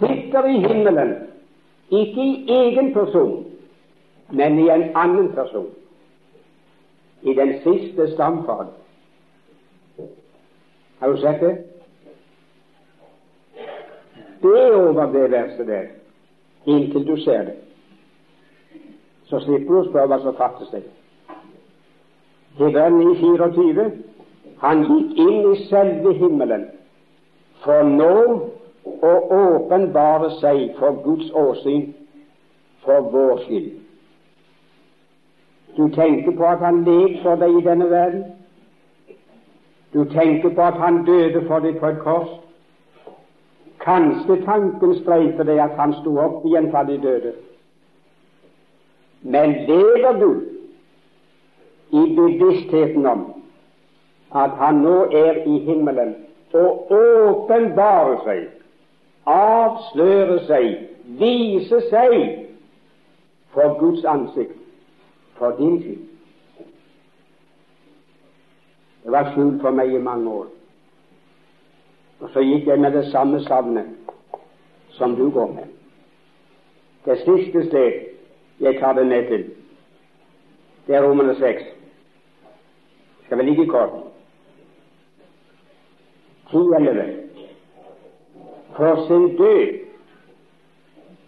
[0.00, 1.14] sitter i himmelen,
[1.90, 3.46] ikke i egen person,
[4.30, 5.68] men i en annen person,
[7.22, 8.68] i den siste stamfaren.
[11.00, 11.56] Har du sett det?
[14.42, 15.88] Det er over det verset der
[16.66, 17.56] inntil du ser det.
[19.24, 20.86] Så slipper du å spørre hva som fattes deg.
[22.58, 23.90] Hebreerne 24
[24.60, 26.66] han gikk inn i selve himmelen
[27.64, 28.14] for nå
[28.84, 31.86] å åpenbare seg for Guds åsyn
[32.84, 33.79] for vår skyld.
[35.76, 38.24] Du tenker på at han led for deg i denne verden.
[39.94, 42.30] Du tenker på at han døde for deg på et kors.
[43.80, 47.32] Kanskje tanken streifer deg at han sto opp igjen fra de døde.
[49.22, 50.30] Men lever du
[51.90, 53.24] i bevisstheten om
[54.34, 56.14] at han nå er i himmelen
[56.54, 58.46] og åpenbarer seg,
[59.26, 60.70] avslører seg,
[61.18, 62.14] viser seg
[63.54, 64.59] for Guds ansikt,
[65.40, 66.06] for din skyld.
[69.04, 70.46] Det var skjult for meg i mange år.
[72.20, 73.88] Og så gikk jeg med det samme savnet
[74.98, 75.64] som du går med.
[77.04, 77.92] Det siste sted
[78.60, 79.44] jeg tar det med til,
[80.86, 81.62] det er Romerne 6.
[83.24, 83.90] Skal vi ligge kort?
[86.52, 87.02] 10-11.
[88.76, 89.78] For sin død,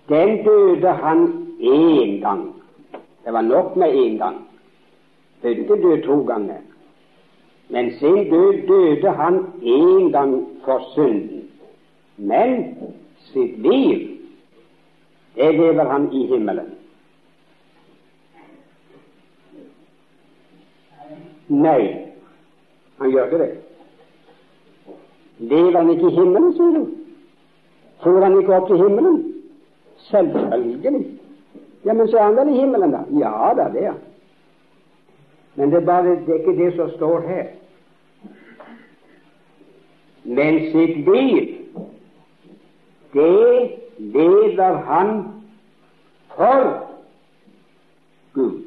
[0.09, 2.62] den døde han én gang.
[3.25, 4.37] Det var nok med én gang.
[5.43, 6.61] Døde ikke død to ganger.
[7.69, 11.49] Men sin død døde han én gang for synden.
[12.17, 12.77] Men
[13.19, 14.09] sitt liv,
[15.37, 16.75] det lever han i himmelen.
[21.49, 22.07] Nei,
[22.99, 23.51] han gjør ikke det.
[25.39, 26.87] Lever han ikke i himmelen, sier du?
[28.03, 29.19] Får han ikke opp til himmelen?
[30.11, 31.22] Selvfølgelig.
[31.85, 33.03] Ja, men så er han vel i himmelen, da?
[33.19, 33.99] Ja da, det han.
[35.55, 37.47] Men det er, bare, det er ikke det som står her.
[40.25, 41.49] Men sitt liv,
[43.13, 45.25] det lever han
[46.37, 46.89] for
[48.35, 48.63] Gud.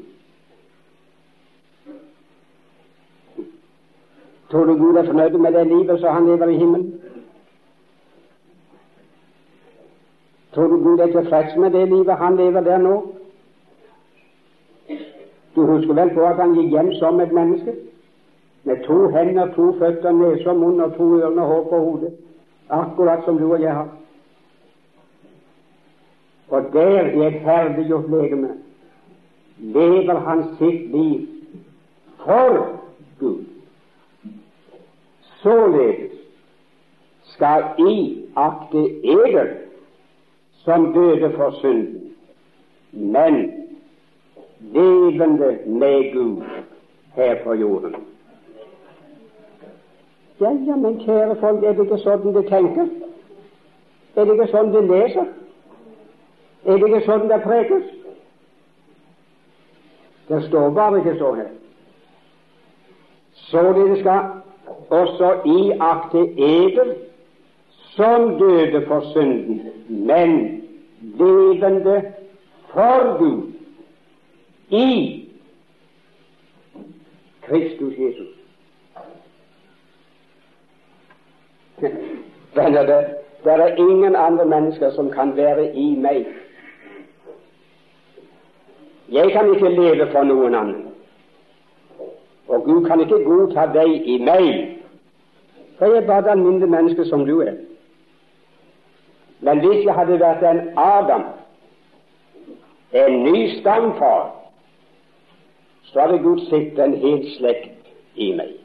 [4.51, 7.01] Tror du Gud er fornøyd med det livet som han lever i himmelen?
[10.55, 13.15] Tror du Gud er tilfreds med det livet han lever der nå?
[15.55, 17.73] Du husker vel på at han gikk hjem som et menneske?
[18.63, 22.13] Med to hender, to føtter, nese og munn og to ørene og hår på hodet.
[22.69, 23.89] Akkurat som du og jeg har.
[26.49, 28.49] Og der, i et herliggjort legeme,
[29.57, 31.27] lever han sitt liv
[32.23, 32.79] for
[33.19, 33.43] Gud.
[35.43, 36.11] Således
[37.35, 39.64] skal I akte eder
[40.65, 42.15] som døde for synden,
[42.91, 43.53] men
[44.59, 46.43] levende med Gud
[47.15, 47.95] her på jorden.
[50.41, 52.89] Ja, ja, men kjære folk, er det ikke sånn de tenker?
[54.15, 55.29] Er det ikke sånn de leser?
[56.65, 57.85] Er det ikke sånn det prekes?
[60.27, 61.51] Det står bare ikke så her.
[63.47, 64.19] Således skal
[64.89, 66.95] også iakte eder
[67.95, 70.61] som døde for synden, men
[71.01, 72.03] levende
[72.73, 73.51] for Gud
[74.69, 75.21] i
[77.41, 78.27] Kristus Jesus.
[82.55, 83.05] Venner, det,
[83.43, 86.25] det er ingen andre mennesker som kan være i meg.
[89.11, 90.81] Jeg kan ikke leve for noen annen.
[92.47, 94.77] Og Gud kan ikke godta deg i meg,
[95.77, 97.53] for jeg er bare det alminnelige menneske som du er.
[99.45, 101.25] Men hvis jeg hadde vært en Adam,
[102.97, 104.31] en ny stamfar,
[105.83, 108.55] så hadde Gud sett en hel slekt i meg.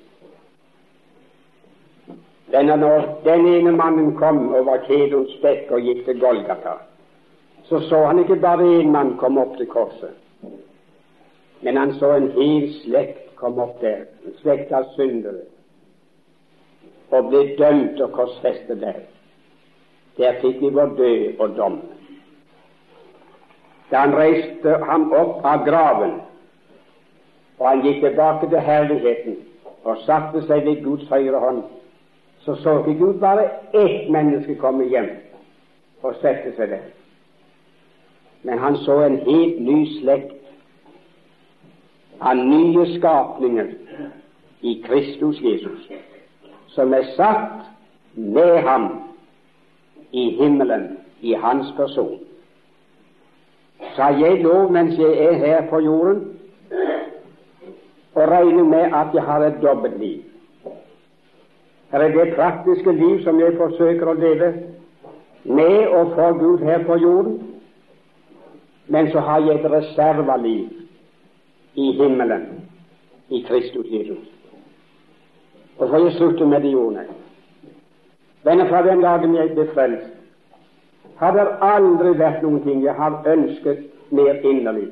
[2.50, 6.78] Denne når den ene mannen kom over Kedons bekk og gikk til Golgata,
[7.68, 10.16] så så han ikke bare én mann komme opp til korset,
[11.60, 15.44] men han så en hel slekt kom opp der, en slekt av syndere,
[17.12, 19.02] og ble dømt og korsfestet der.
[20.18, 21.80] Der fikk vi vår død og dom.
[23.90, 26.20] Da han reiste ham opp av graven,
[27.58, 29.38] og han gikk tilbake til herligheten
[29.84, 31.62] og satte seg ved Guds høyre hånd,
[32.44, 35.10] så så ikke Gud bare ett menneske komme hjem
[36.02, 36.86] og sette seg der.
[38.42, 40.36] Men han så en helt ny slekt
[42.20, 43.74] av nye skapninger
[44.60, 45.88] i Kristus Jesus,
[46.68, 47.68] som er satt
[48.14, 48.88] med ham
[50.12, 52.18] i himmelen i hans person.
[53.94, 56.24] Så har jeg lov, mens jeg er her på jorden,
[58.14, 60.22] å regne med at jeg har et dobbeltliv.
[61.90, 64.50] Her er det praktiske liv som jeg forsøker å leve
[65.44, 67.38] med og for Gud her på jorden,
[68.86, 70.68] men så har jeg et reservaliv
[71.74, 72.46] i himmelen
[73.30, 74.26] i Kristus Jesus.
[75.78, 77.19] Og så jeg slutte med de ordene.
[78.44, 80.12] Denne fra den dagen jeg ble frelst,
[81.20, 83.82] har det aldri vært noen ting jeg har ønsket
[84.16, 84.88] mer inderlig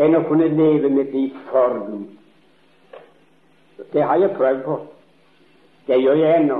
[0.00, 2.08] enn å kunne leve mitt liv for Gud.
[3.92, 4.76] Det har jeg prøvd på.
[5.86, 6.58] Det gjør jeg ennå.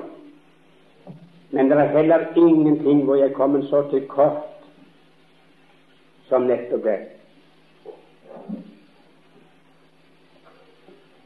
[1.51, 4.47] Men det er heller ingenting hvor jeg kommer så til kort
[6.29, 6.99] som nettopp det.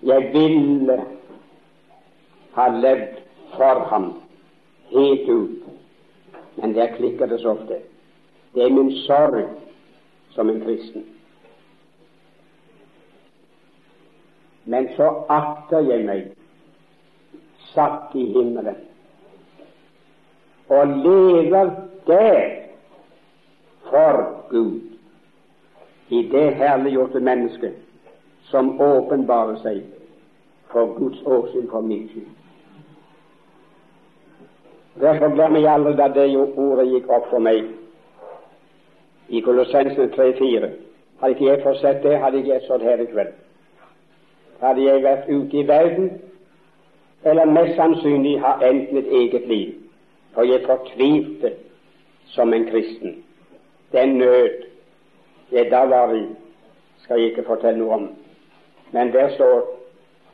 [0.03, 1.01] Jeg ville
[2.57, 3.21] ha levd
[3.57, 4.13] for ham
[4.95, 5.63] helt ut,
[6.57, 7.81] men der klikker det så ofte.
[8.55, 9.49] Det er min sorg
[10.31, 11.05] som en kristen.
[14.65, 16.31] Men så akter jeg meg
[17.75, 18.79] satt i himmelen
[20.73, 21.71] og lever
[22.07, 22.39] der
[23.91, 24.81] for Gud,
[26.09, 27.77] i det herliggjorte mennesket
[28.49, 29.83] som åpenbarer seg
[30.73, 32.44] for Guds åsyn for min skyld.
[35.01, 37.65] Derfor glemmer jeg aldri da det ordet gikk opp for meg
[39.29, 40.69] i Kolossensene 3-4.
[41.21, 43.33] Hadde ikke jeg fått sett det, hadde ikke jeg stått her i kveld.
[44.61, 46.11] Hadde jeg vært ute i verden,
[47.25, 49.75] eller mest sannsynlig har endt mitt eget liv,
[50.35, 51.55] for jeg fortvilte
[52.35, 53.23] som en kristen.
[53.93, 54.65] Den nød
[55.53, 56.27] jeg da var i,
[57.03, 58.07] skal jeg ikke fortelle noe om.
[58.93, 59.65] Men der står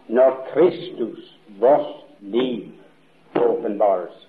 [0.09, 2.67] når Kristus, vårt liv,
[3.37, 4.27] åpenbares,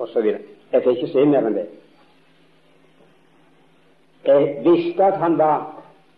[0.00, 0.26] osv.
[0.72, 1.66] Jeg fikk ikke se mer enn det.
[4.26, 5.66] Jeg visste at han var,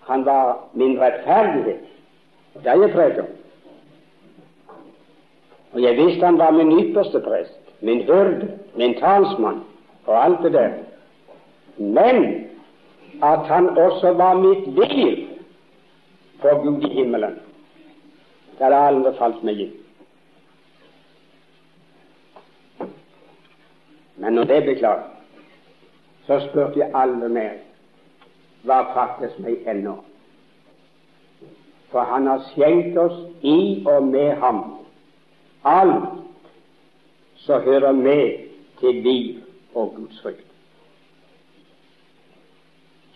[0.09, 1.89] han var min rettferdighet.
[2.55, 3.31] Det er jeg prøvde om.
[5.73, 9.63] Og jeg visste han var min ypperste prest, min hyrde, min talsmann
[10.07, 10.73] og alt det der.
[11.79, 12.47] Men
[13.23, 15.29] at han også var mitt liv
[16.41, 17.39] for Gud i himmelen.
[18.59, 19.82] Det hadde aldri falt meg inn.
[24.23, 25.07] Men når det ble klart,
[26.27, 27.55] så spurte jeg aldri mer
[28.63, 29.97] hva fattes meg ennå.
[31.91, 34.61] For han har skjenkt oss i og med ham
[35.67, 36.21] alt
[37.43, 38.47] som hører med
[38.79, 39.41] til liv
[39.75, 40.47] og Guds frykt.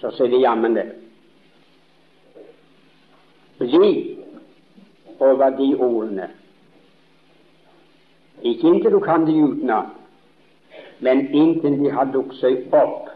[0.01, 0.89] Så sier de jammen det.
[3.63, 3.93] Bli
[5.23, 6.27] over de ordene.
[8.43, 9.95] Ikke inntil du kan de utenat,
[11.01, 13.11] men inntil de har dukket seg opp,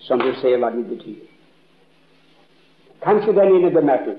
[0.00, 1.18] som du ser hva de betyr.
[3.04, 4.18] Kanskje den ene bemerkning.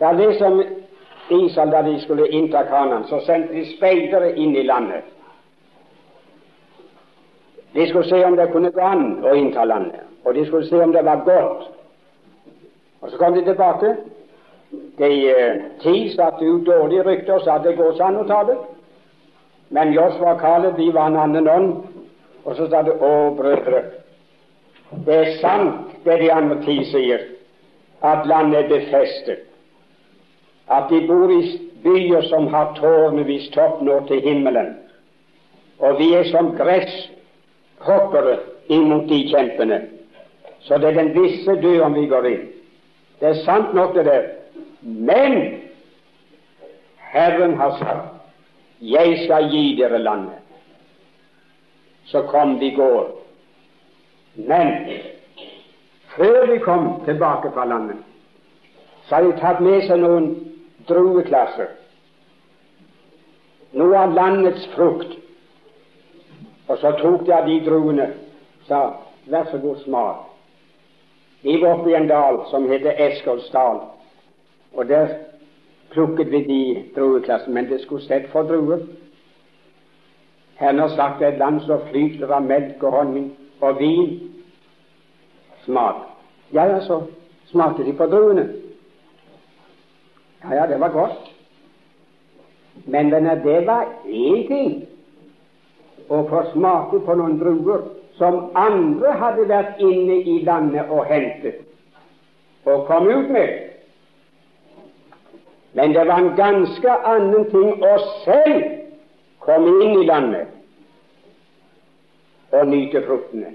[0.00, 0.62] Er det som
[1.30, 5.04] Israel, da de skulle innta Kanan, så sendte de speidere inn i landet.
[7.74, 10.82] De skulle se om det kunne gå an å innta landet, og de skulle se
[10.82, 11.70] om det var godt
[13.02, 13.96] Og så kom de tilbake.
[14.98, 18.54] De eh, ti satte ut dårlige rykter og sa det går an å ta det.
[19.72, 21.72] Men Josva og Caleb de var en annen ånd.
[22.44, 23.82] Og så sa de å, brødre,
[25.06, 27.22] det er sant det de andre ti sier,
[28.02, 29.44] at landet er befestet.
[30.68, 31.42] At de bor i
[31.84, 34.74] byer som har tårnevis topp nå til himmelen.
[35.82, 38.36] Og vi er som gresshoppere
[38.74, 39.80] imot de kjempene.
[40.62, 42.44] Så det er den visse døren vi går inn.
[43.22, 44.28] Det er sant nok, det der.
[44.82, 45.38] Men
[47.12, 48.21] Herren har sagt
[48.82, 50.42] 'Jeg skal gi dere landet'.
[52.04, 53.10] Så kom de går.
[54.34, 54.88] Men
[56.16, 57.96] før de kom tilbake fra landet,
[59.04, 60.28] så har de tatt med seg noen
[60.88, 61.68] drueklasser.
[63.72, 65.14] Noe av landets frukt.
[66.68, 68.10] Og så tok de av de druene
[68.68, 68.82] sa
[69.26, 70.28] vær så god, smak.
[71.42, 73.80] Vi var oppe i en dal som heter Eskolsdal,
[74.74, 75.08] og der
[75.92, 78.86] plukket vi de drueklassene, men det skulle sett for druer.
[80.56, 84.12] Herren har sagt et land som flyter av melk og honning og vin.
[85.64, 86.04] Smak.
[86.52, 87.02] Ja, ja, så
[87.50, 88.48] smakte de på druene.
[90.44, 91.30] Ja, ja, det var godt.
[92.84, 94.72] Men venner, det var én ting
[96.08, 97.84] å få smake på noen druer
[98.18, 101.62] som andre hadde vært inne i landet og hentet
[102.64, 103.71] og kom ut med.
[105.72, 107.92] Men det var en ganske annen ting å
[108.24, 108.64] selv
[109.40, 110.46] komme inn i landet
[112.52, 113.54] og nyte fruktene.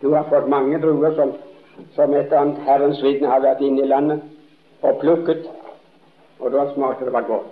[0.00, 1.34] Du har fått mange druer som,
[1.94, 4.24] som et annet Herrens vitne har vært inne i landet
[4.80, 5.44] og plukket,
[6.38, 7.50] og da smakte det var godt.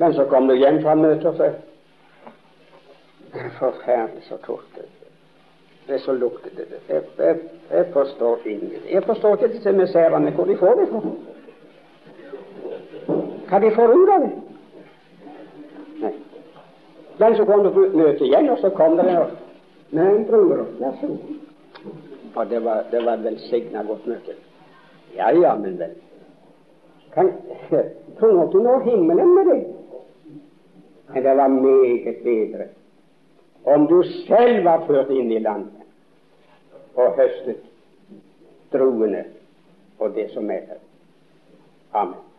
[0.00, 1.50] Men så kom du hjem fra møtet, og så
[3.30, 4.82] Forferdelig så tålte
[5.86, 6.00] det.
[6.00, 6.66] så luktet det.
[6.88, 7.36] Jeg, jeg,
[7.70, 8.90] jeg forstår ingenting.
[8.90, 11.00] Jeg forstår ikke disse miserene, hvor de får det fra.
[13.50, 14.30] Hva de av det.
[16.00, 16.12] Nei.
[17.18, 19.32] Den som kom til møtet igjen, og så kom det en
[19.90, 20.66] med en bror.
[20.78, 21.08] vær så.
[22.34, 24.36] Og det var, det var velsigna godt møte.
[25.16, 25.96] Ja, ja, men vel.
[27.14, 27.32] Kan,
[28.18, 29.66] tror du nå himmelen med det?
[31.14, 32.68] Men det var meget bedre
[33.64, 35.82] om du selv var ført inn i landet
[36.94, 37.66] og høstet
[38.72, 39.24] druene
[39.98, 40.80] og det som er der.
[41.92, 42.29] Amen.